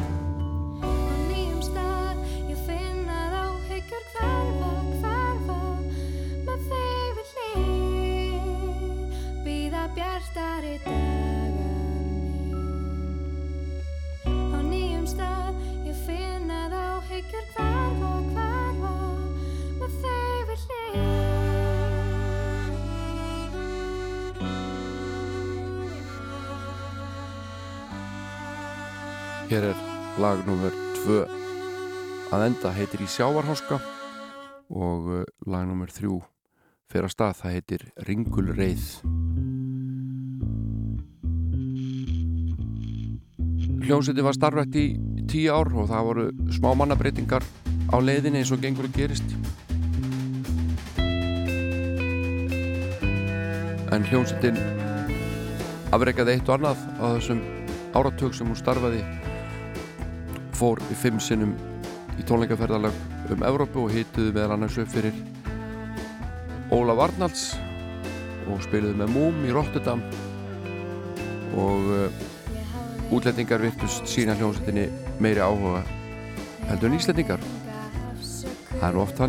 [29.51, 29.79] Hér er
[30.23, 30.71] lag nummer
[31.03, 31.15] 2
[32.31, 33.81] að enda heitir í sjávarháska
[34.71, 36.07] og uh, lag nummer 3
[36.87, 37.33] fyrir að stað.
[37.41, 38.85] Það heitir Ringulreið.
[43.89, 44.87] Hljómsveitin var starfrætt í
[45.27, 47.43] tíu ár og það voru smá mannabreitingar
[47.91, 49.35] á leiðinni eins og gengur að gerist.
[53.91, 54.63] En hljómsveitin
[55.91, 57.43] afreikaði eitt og annað á þessum
[57.99, 59.03] áratug sem hún starfaði
[60.61, 61.55] fór fimm sinnum
[62.21, 62.97] í tónleikaferðalag
[63.33, 65.17] um Evrópu og hituðu meðal annars upp fyrir
[66.75, 67.55] Óla Varnalds
[68.51, 70.03] og spiluðu með Múm í Rotterdam.
[71.57, 72.21] Og uh,
[73.15, 74.87] útlendingar virtust sína hljómsveitinni
[75.23, 75.81] meiri áhuga
[76.69, 77.51] heldur en íslendingar.
[78.77, 79.25] Það er nú oft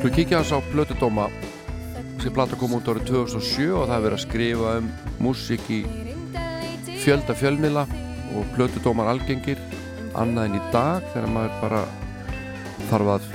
[0.00, 1.26] Skulum kíkja hans á Plötudóma
[2.22, 4.86] sem plata kom út árið 2007 og það er verið að skrifa um
[5.20, 5.80] músík í
[7.02, 7.82] fjölda fjölmiðla
[8.32, 9.60] og Plötudómar algengir
[10.16, 11.82] annað en í dag þegar maður bara
[12.88, 13.26] þarf að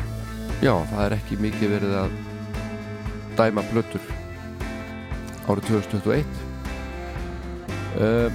[0.65, 2.15] já, það er ekki mikið verið að
[3.37, 4.07] dæma Plötur
[5.45, 6.39] árið 2021
[8.01, 8.31] uh,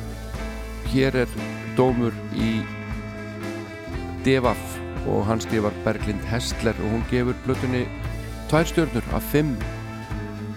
[0.92, 1.34] Hér er
[1.74, 2.52] dómur í
[4.22, 4.78] Devaf
[5.10, 7.82] og hann skrifar Berglind Hestler og hún gefur Plötunni
[8.50, 9.54] tvær stjörnur af fimm.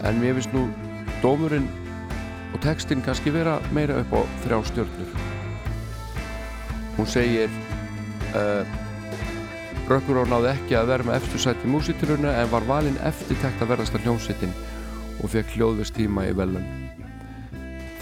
[0.04, 0.66] En mér finnst nú
[1.22, 1.70] dómurinn
[2.54, 5.14] og textin kannski vera meira upp á þrjá stjörnur.
[6.98, 7.54] Hún segir
[8.34, 8.66] uh,
[9.84, 13.98] Rökkur á náði ekki að vera með eftirsætti músitilurna en var valinn eftirtekt að verðast
[13.98, 14.54] að hljómsveitin
[15.20, 16.64] og fekk hljóðvist tíma í velun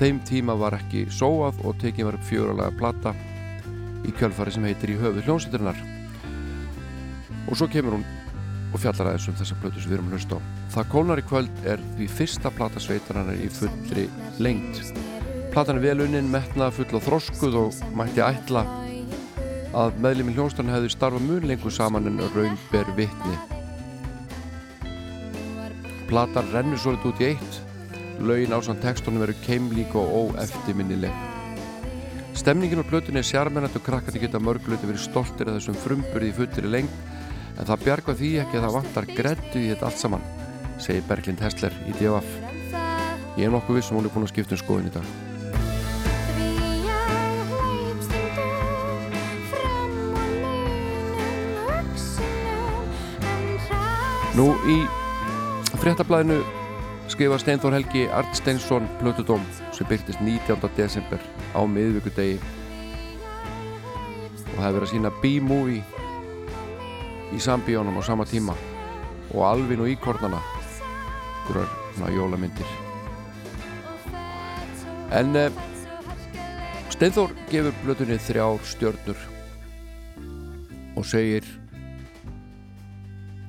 [0.02, 3.12] þeim tíma var ekki sóað og tekið var upp fjóralega plata
[4.06, 5.82] í kjölfari sem heitir í höfu hljómsveiturinnar
[7.46, 8.06] og svo kemur hún
[8.72, 10.40] og fjallar aðeins um þessa plötu sem við erum að hlusta á.
[10.76, 14.06] Það kólnar í kvöld er því fyrsta plata sveitarinnar í fullri
[14.40, 14.84] lengt.
[15.52, 18.64] Platan er veluninn, metnað, full og þroskuð og mætti ætla
[19.76, 23.36] að meðlimi hljónstarinn hefði starfað mun lengur saman en raunber vitni.
[26.08, 27.60] Platan rennur svolítið út í eitt,
[28.20, 31.14] lögin ásand tekstunum veru keimlík og óeftiminnileg.
[32.36, 36.36] Stemningin á plötunni er sjarmennat og krakkandi geta mörgluti verið stoltir af þessum frumburði í
[36.36, 37.21] fullri lengt
[37.58, 40.30] en það bjarga því ekki að það vantar greddu í þetta allt saman,
[40.82, 42.30] segir Berglind Hessler í DFF.
[43.40, 45.06] Ég er nokkuð viss sem hún er búin að skipta um skoðin í dag.
[54.32, 54.78] Nú í
[55.82, 56.40] fréttablaðinu
[57.12, 59.44] skrifa Steinþór Helgi Arnsteinsson Plötudóm
[59.76, 60.70] sem byrtist 19.
[60.78, 61.20] desember
[61.52, 62.38] á miðvíkudegi
[64.46, 66.01] og það hefur verið að sína B-movie
[67.32, 68.56] í sambíónum á sama tíma.
[69.32, 70.42] Og Alvin og Íkornana
[71.52, 72.68] einhverjar svona jólamyndir.
[75.12, 75.52] En uh,
[76.92, 79.18] Steinþór gefur blötunni þrjár stjörnur
[80.96, 81.48] og segir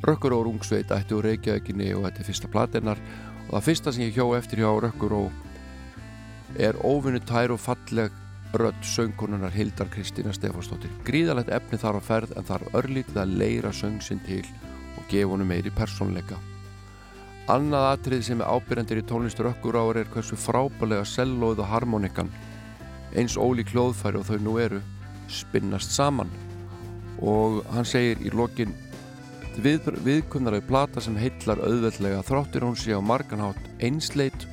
[0.03, 3.03] Rökkur og Rungsveit ætti úr Reykjavíkinni og þetta er fyrsta platinnar
[3.49, 8.22] og það fyrsta sem ég hjó eftir hjá Rökkur og er óvinnu tær og falleg
[8.59, 10.93] rödd söngkonunar Hildar Kristína Stefánsdóttir.
[11.07, 14.45] Gríðalegt efni þar á ferð en þarf örlítið að leira söngsinn til
[14.99, 16.39] og gefa honum meiri persónleika.
[17.51, 22.31] Annað atrið sem er ábyrjandir í tónlistur ökkur ári er hversu frábælega sellóð og harmonikan
[23.19, 24.81] eins ólík hljóðfæri og þau nú eru
[25.33, 26.31] spinnast saman
[27.21, 28.73] og hann segir í lokin
[29.59, 34.47] við, viðkunnaræði plata sem heillar auðveldlega þráttir hún sé á marganhátt einsleit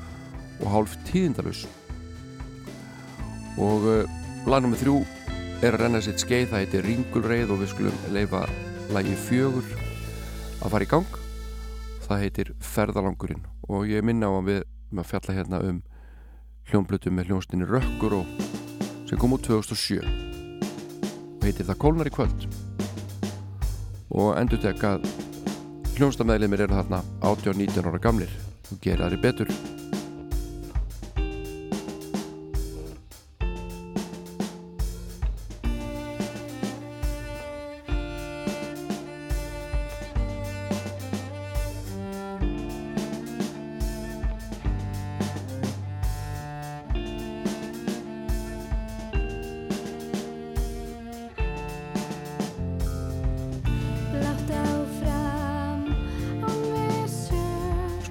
[0.60, 1.68] og hálf tíðindalus
[3.58, 4.18] og uh,
[4.50, 4.78] lag nr.
[4.80, 4.98] þrjú
[5.66, 8.44] er að renna sitt skeið það heitir Ringulreið og við skulum leifa
[8.94, 9.66] lagi fjögur
[10.60, 11.18] að fara í gang.
[12.06, 15.82] Það heitir Ferðalangurinn og ég minna á að við með að fjalla hérna um
[16.70, 18.32] hljónblötu með hljónstinni Rökkur og
[19.10, 20.02] sem kom út 2007
[21.40, 22.48] og heitir Það kólnar í kvöld.
[24.10, 24.98] Og endur tekka
[25.98, 28.32] hljónstamæðlimir eru þarna 18-19 ára gamlir.
[28.70, 29.79] Og gera þeirri betur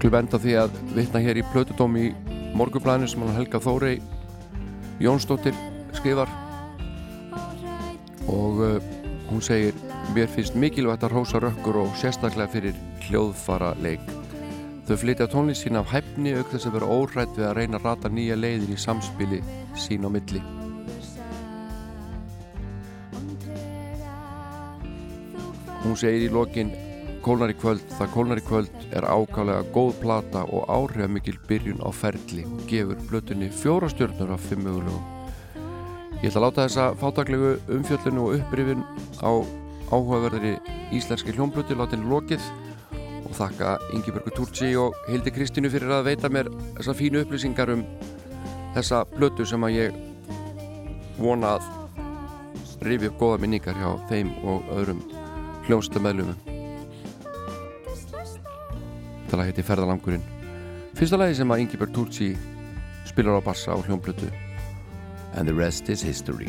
[0.08, 2.06] Skulum enda á því að vitna hér í Plötudóm í
[2.56, 3.98] morgublæðinu sem hann Helga Þórey
[5.04, 5.58] Jónsdóttir
[5.98, 6.32] skrifar
[8.24, 8.78] og uh,
[9.28, 9.76] hún segir
[10.16, 14.08] mér finnst mikilvægt að rósa rökkur og sérstaklega fyrir hljóðfara leik.
[14.88, 17.88] Þau flytja tónlist sín af hæfni auk þess að vera órætt við að reyna að
[17.90, 19.44] rata nýja leiðir í samspili
[19.76, 20.40] sín á milli.
[25.84, 26.72] Hún segir í lokin
[27.28, 31.92] Kólnar í kvöld, það kólnar í kvöld er ákálega góð plata og áhrifamikil byrjun á
[31.92, 35.04] ferli og gefur blötunni fjóra stjörnur af fimm mögulegum.
[36.22, 38.80] Ég ætla að láta þessa fátaklegu umfjöllinu og upprifin
[39.20, 39.44] á
[39.92, 40.54] áhugaverðari
[40.96, 42.48] íslenski hljómblötu látin lokið
[42.96, 46.48] og þakka Ingeborgu Turci og Hildi Kristínu fyrir að veita mér
[46.80, 47.84] þessa fínu upplýsingar um
[48.72, 50.04] þessa blötu sem að ég
[51.20, 51.72] vona að
[52.88, 55.10] rifi upp góða minningar hjá þeim og öðrum
[55.68, 56.38] hljómsdömeðlumum.
[56.38, 56.47] Þetta
[59.36, 60.24] lag heiti Ferðalangurinn.
[60.96, 62.30] Fyrsta lagi sem að Ingeborg Turci
[63.10, 64.30] spilar á bassa á hljómblötu
[65.36, 66.48] And the rest is history.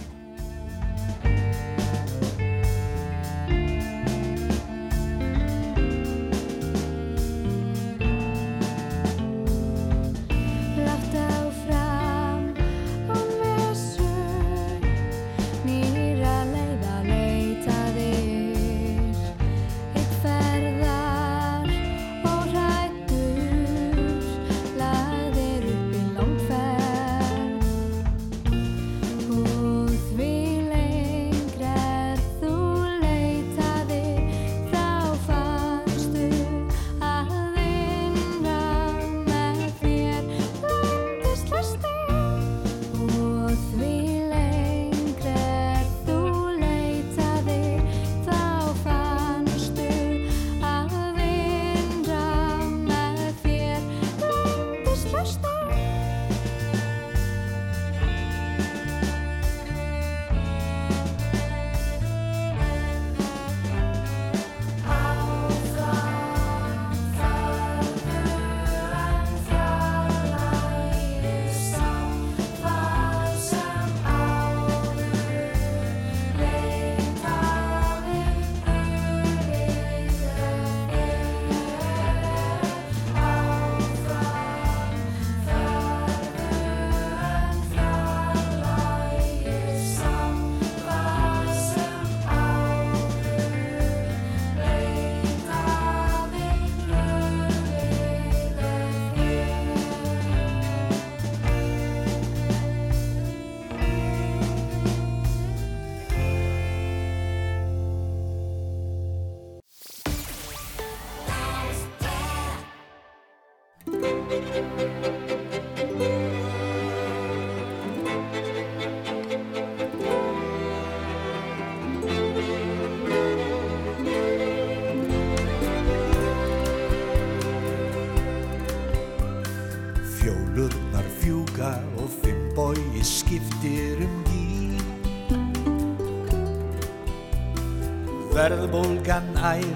[139.42, 139.69] I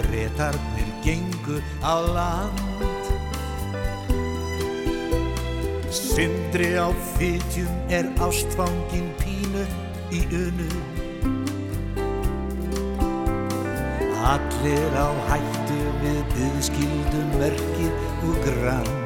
[0.00, 2.58] bunu og bretarnir gengu á land.
[5.90, 9.64] Sindri á fytjum er ástfangin pínu
[10.12, 10.70] í unu.
[14.24, 17.92] Allir á hættu við byðskildum verkið
[18.28, 18.99] úr grand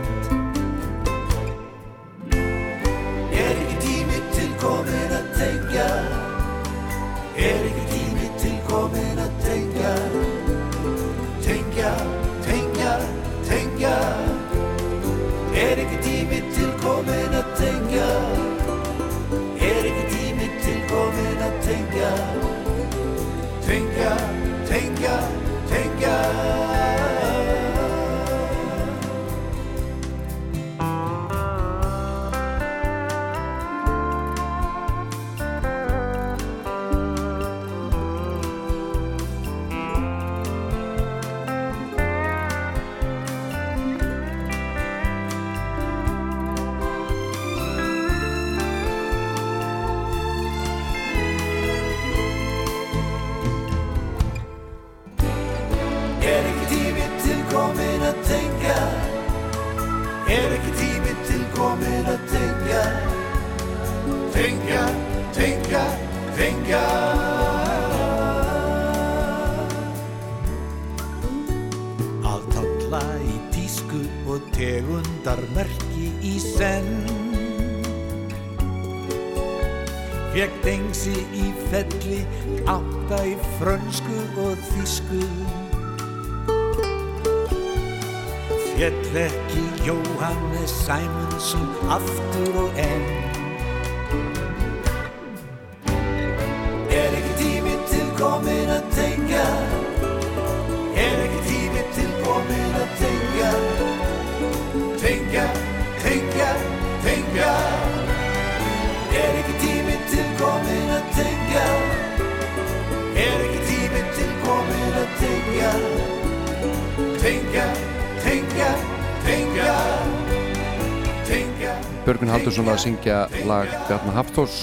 [122.74, 124.54] að syngja lag Bjarnar Hafþórs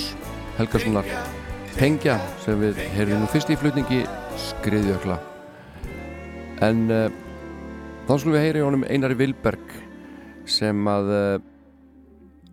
[0.58, 1.08] Helgarssonar
[1.78, 4.02] Tengja sem við heyrðum nú fyrst í flutningi
[4.42, 5.16] Skriðjökla.
[6.66, 7.06] En uh,
[8.10, 9.78] þá skulum við heyra í honum Einari Vilberg
[10.50, 11.46] sem að uh,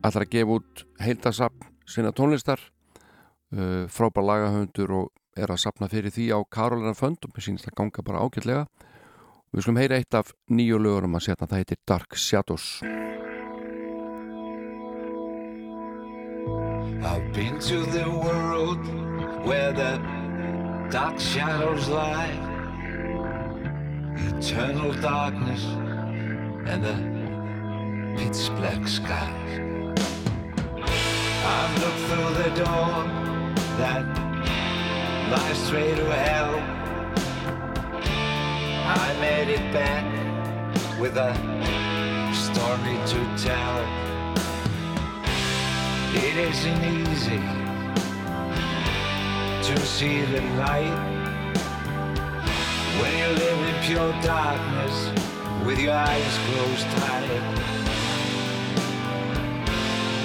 [0.07, 6.15] ætlar að gefa út heildasapn sinna tónlistar uh, frábær lagahöndur og er að sapna fyrir
[6.15, 8.69] því á Karolina Fönd og mér sínist að ganga bara ágætlega.
[9.51, 12.77] Við skulum heyra eitt af nýju lögurum að setna það heitir Dark Shadows
[17.01, 18.85] I've been to the world
[19.47, 19.99] where the
[20.91, 22.33] dark shadows lie,
[24.17, 25.63] eternal darkness
[26.67, 29.33] and the pitch black sky.
[31.47, 33.05] I've looked through the door
[33.79, 34.05] that
[35.31, 36.55] lies straight to hell.
[38.89, 40.05] I made it back
[40.99, 41.33] with a
[42.35, 44.08] story to tell.
[46.21, 47.39] It isn't easy
[49.69, 50.99] to see the light
[53.01, 54.97] when you live in pure darkness
[55.65, 57.31] with your eyes closed tight.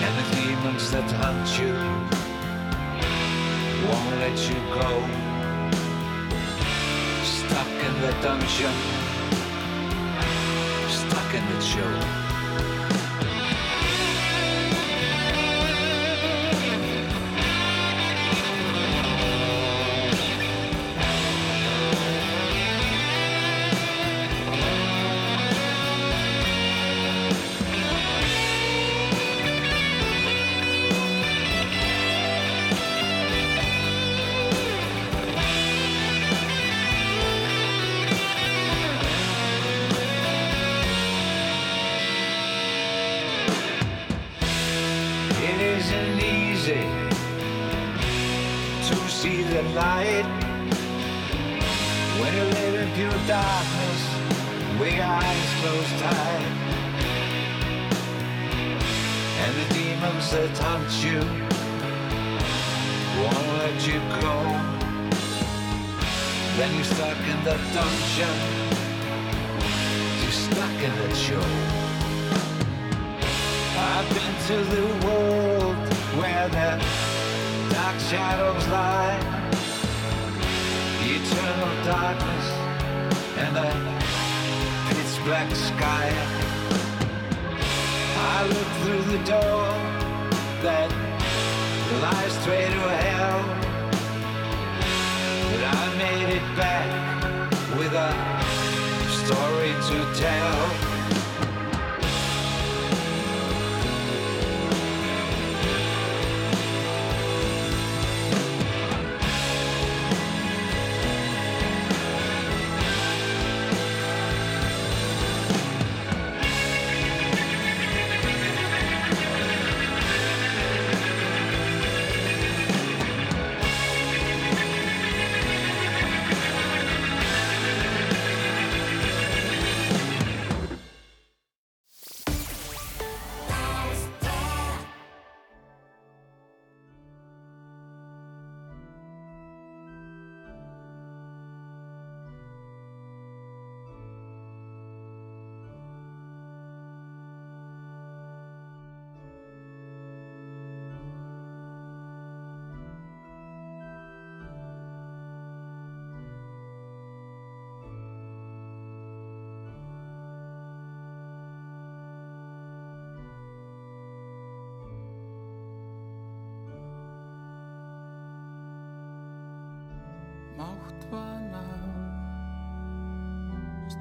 [0.05, 1.75] And the demons that hunt you
[3.87, 4.89] won't let you go.
[7.23, 8.75] Stuck in the dungeon,
[10.89, 12.32] stuck in the show.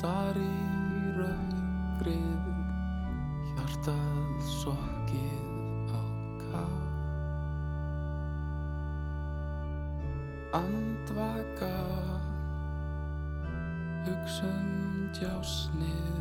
[0.02, 0.46] Star í
[1.14, 2.46] rökkrið,
[3.52, 6.02] hjartað sokkið á
[6.40, 6.62] ká.
[10.58, 11.70] Andvaka,
[14.08, 16.20] hugsun djásnið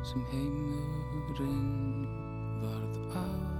[0.00, 2.08] sem heimurinn
[2.64, 3.59] varð að.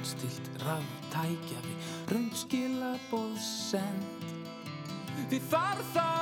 [0.00, 4.24] Rundstilt ráttækja við Rundskila bóðsend
[5.28, 6.19] Því þar þá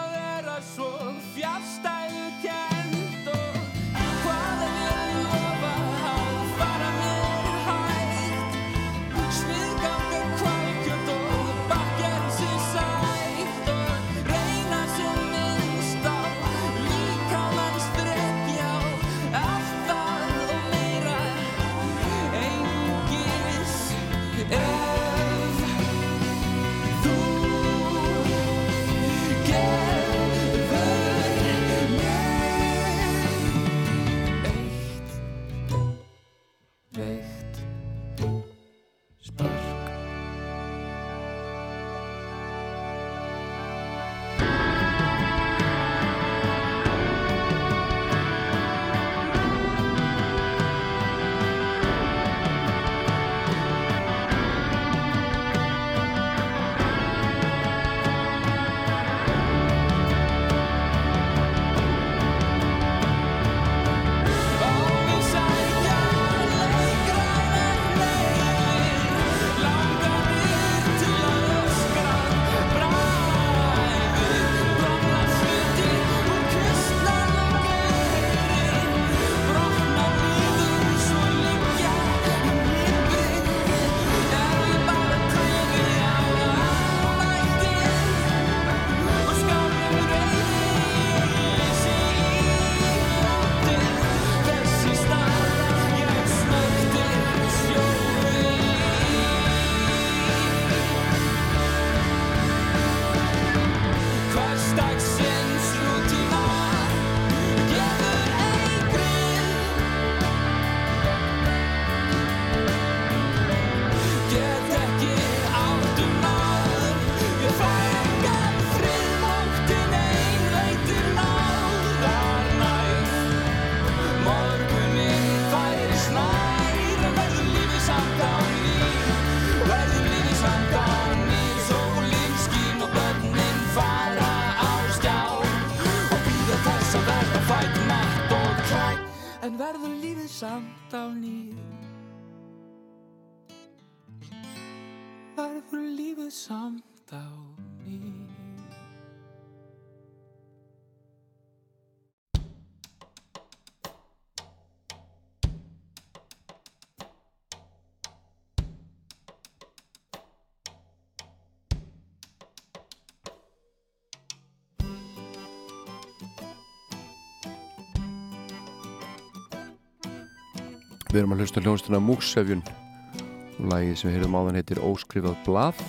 [171.09, 175.39] Við erum að hlusta hljóðstuna Múksefjun og lagið sem við heyrðum á þann heitir Óskrifað
[175.47, 175.81] blað.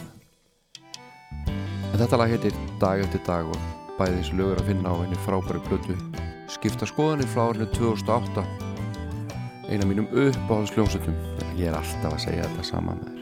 [1.89, 3.59] En þetta lag heitir Dag eftir dag og
[3.99, 5.97] bæði þessu lögur að finna á henni frábæri blötu
[6.49, 8.47] skipta skoðanir frá árinu 2008
[9.69, 11.15] eina mínum uppáhalsljósutum
[11.59, 13.18] ég er alltaf að segja þetta saman með þér.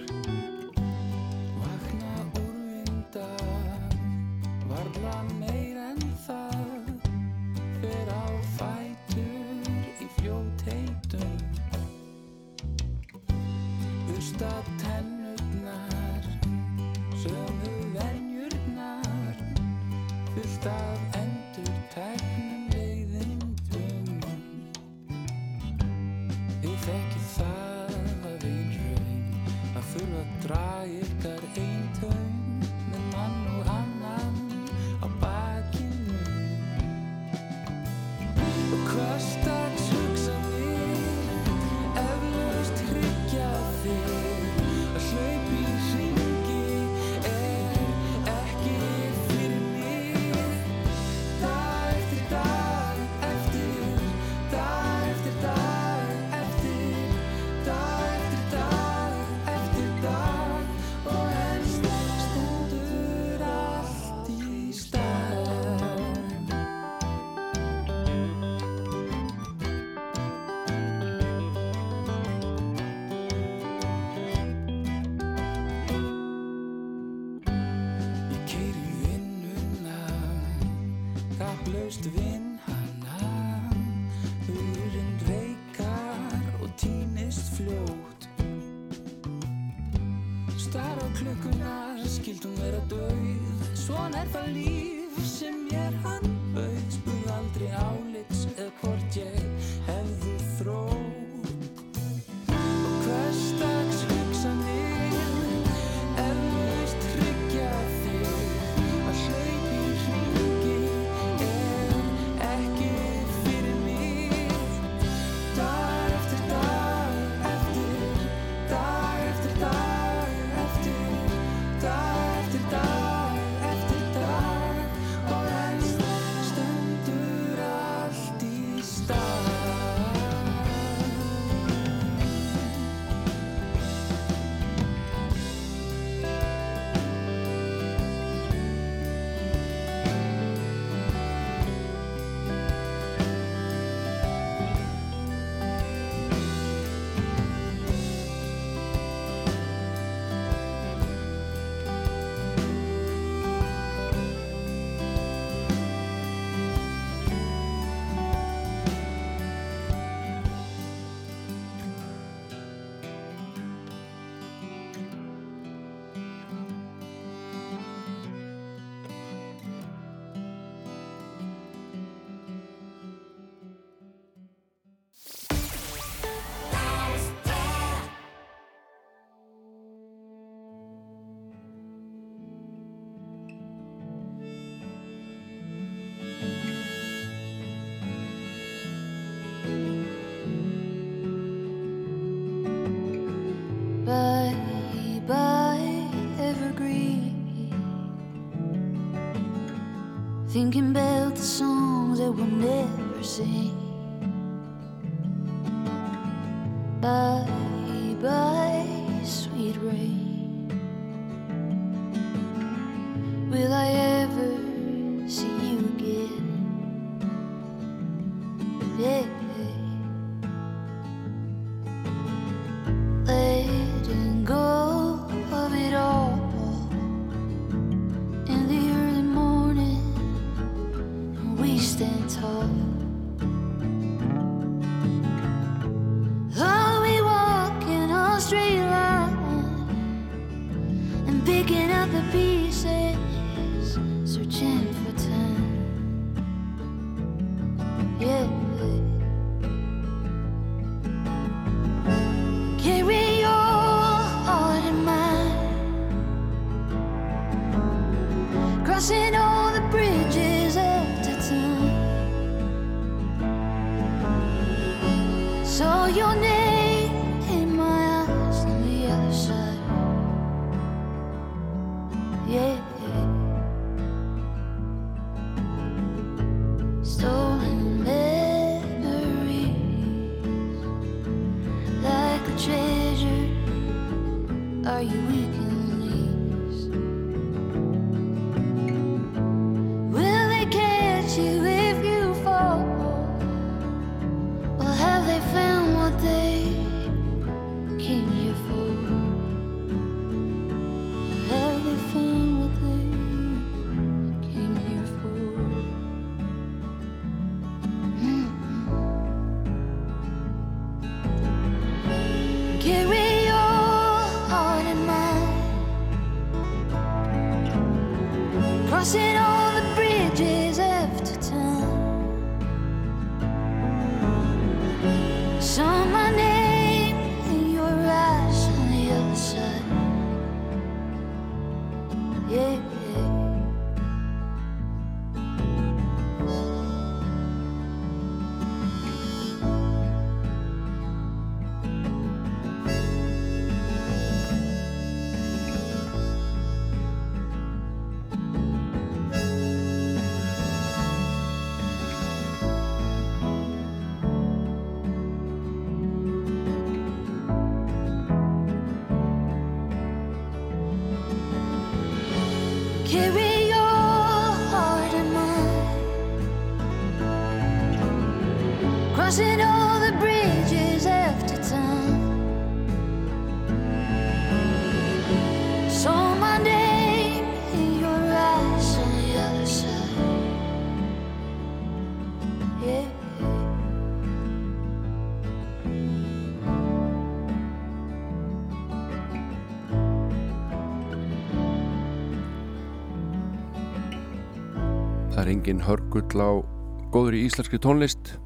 [395.68, 396.64] Engin hörgull á
[397.12, 398.38] góður í íslenski tónlist.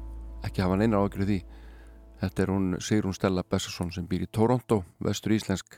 [0.42, 1.36] Ekki hafa neina ágjörð því.
[2.18, 5.76] Þetta er hún Sigrún Stella Bessarsson sem býr í Toronto, vestur íslensk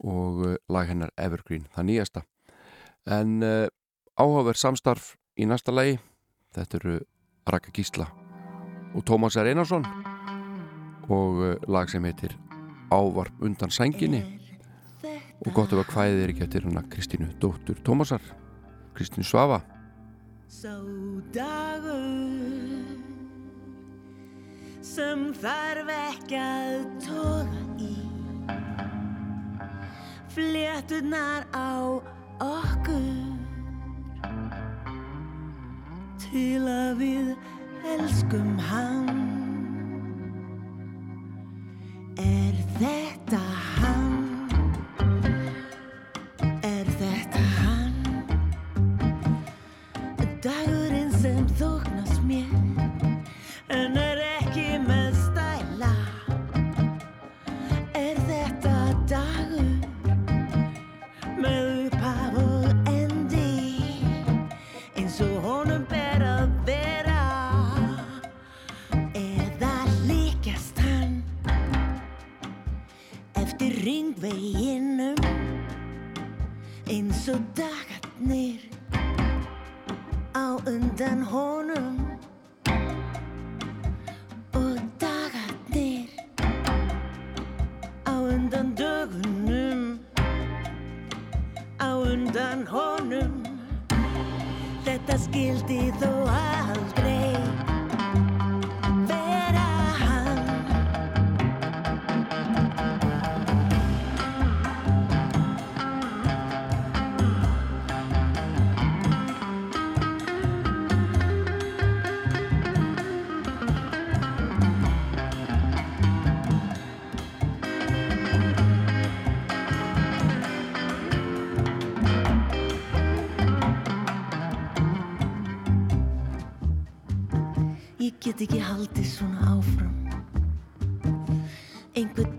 [0.00, 2.24] og uh, lag hennar Evergreen, það nýjasta.
[3.04, 3.68] En uh,
[4.16, 5.98] áhugaverð samstarf í næsta lagi.
[6.56, 6.96] Þetta eru
[7.52, 8.08] Raka Gísla
[8.96, 9.52] og Tómas R.
[9.52, 9.84] Einarsson
[11.12, 12.32] og uh, lag sem heitir
[12.88, 14.24] Ávarp undan sænginni.
[15.44, 18.24] Og gott ef að hvæðið er ekki eftir hana Kristínu dóttur Tómasar
[18.96, 19.60] Kristínu Svafa
[20.48, 20.78] Sá
[21.34, 22.86] dagur
[24.78, 27.96] sem þarf ekki að toga í.
[30.30, 31.98] Fléttunar á
[32.46, 33.10] okkur
[36.28, 37.34] til að við
[37.96, 39.25] elskum hann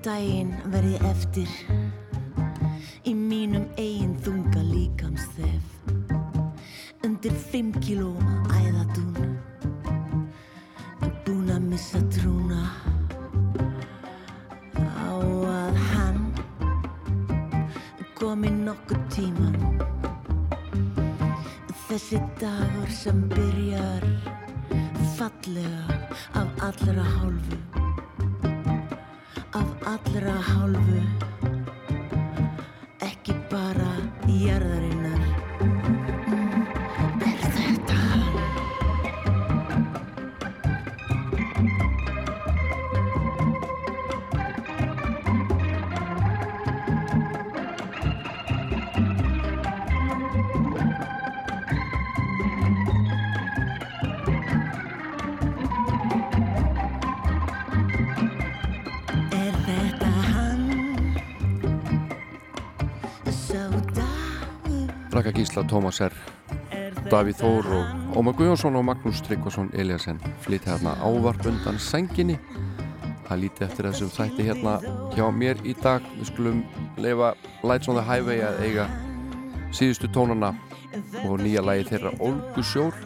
[0.08, 1.50] daginn verð ég eftir
[65.48, 66.12] Gísla Tómasar,
[67.08, 72.36] Davíð Þór og Ómar Guðjónsson og Magnús Tryggvason Eliasson flytti hérna ávarp undan senginni.
[73.30, 74.74] Það líti eftir þessum þætti hérna
[75.16, 76.04] hjá mér í dag.
[76.18, 76.60] Við skulum
[77.00, 77.32] leifa
[77.64, 78.90] Lights on the Highway að eiga
[79.72, 80.52] síðustu tónana
[81.24, 83.00] og nýja lægi þeirra Olgu Sjór.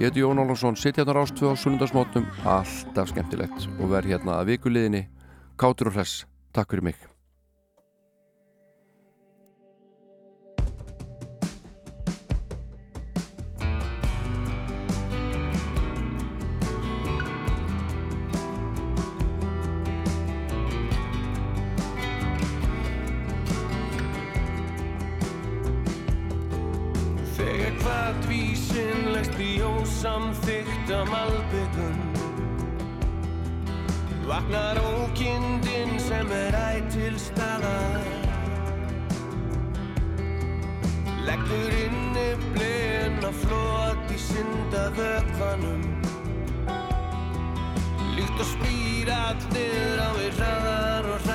[0.00, 4.56] Ég heiti Jón Óláfsson, sitt hérna rástu á sunnundasmótum, alltaf skemmtilegt og verð hérna að
[4.56, 5.06] vikuleginni,
[5.54, 6.26] kátur og hress.
[6.50, 7.11] Takk fyrir mig.
[30.02, 31.98] samþygt að malbyggun
[34.26, 38.06] Vaknar ókindin sem er ættil staðar.
[41.26, 45.84] Leggur inni blinn á flót í synda vökvanum
[48.16, 51.31] Líkt og spýr allir á við hraðar og hraðar.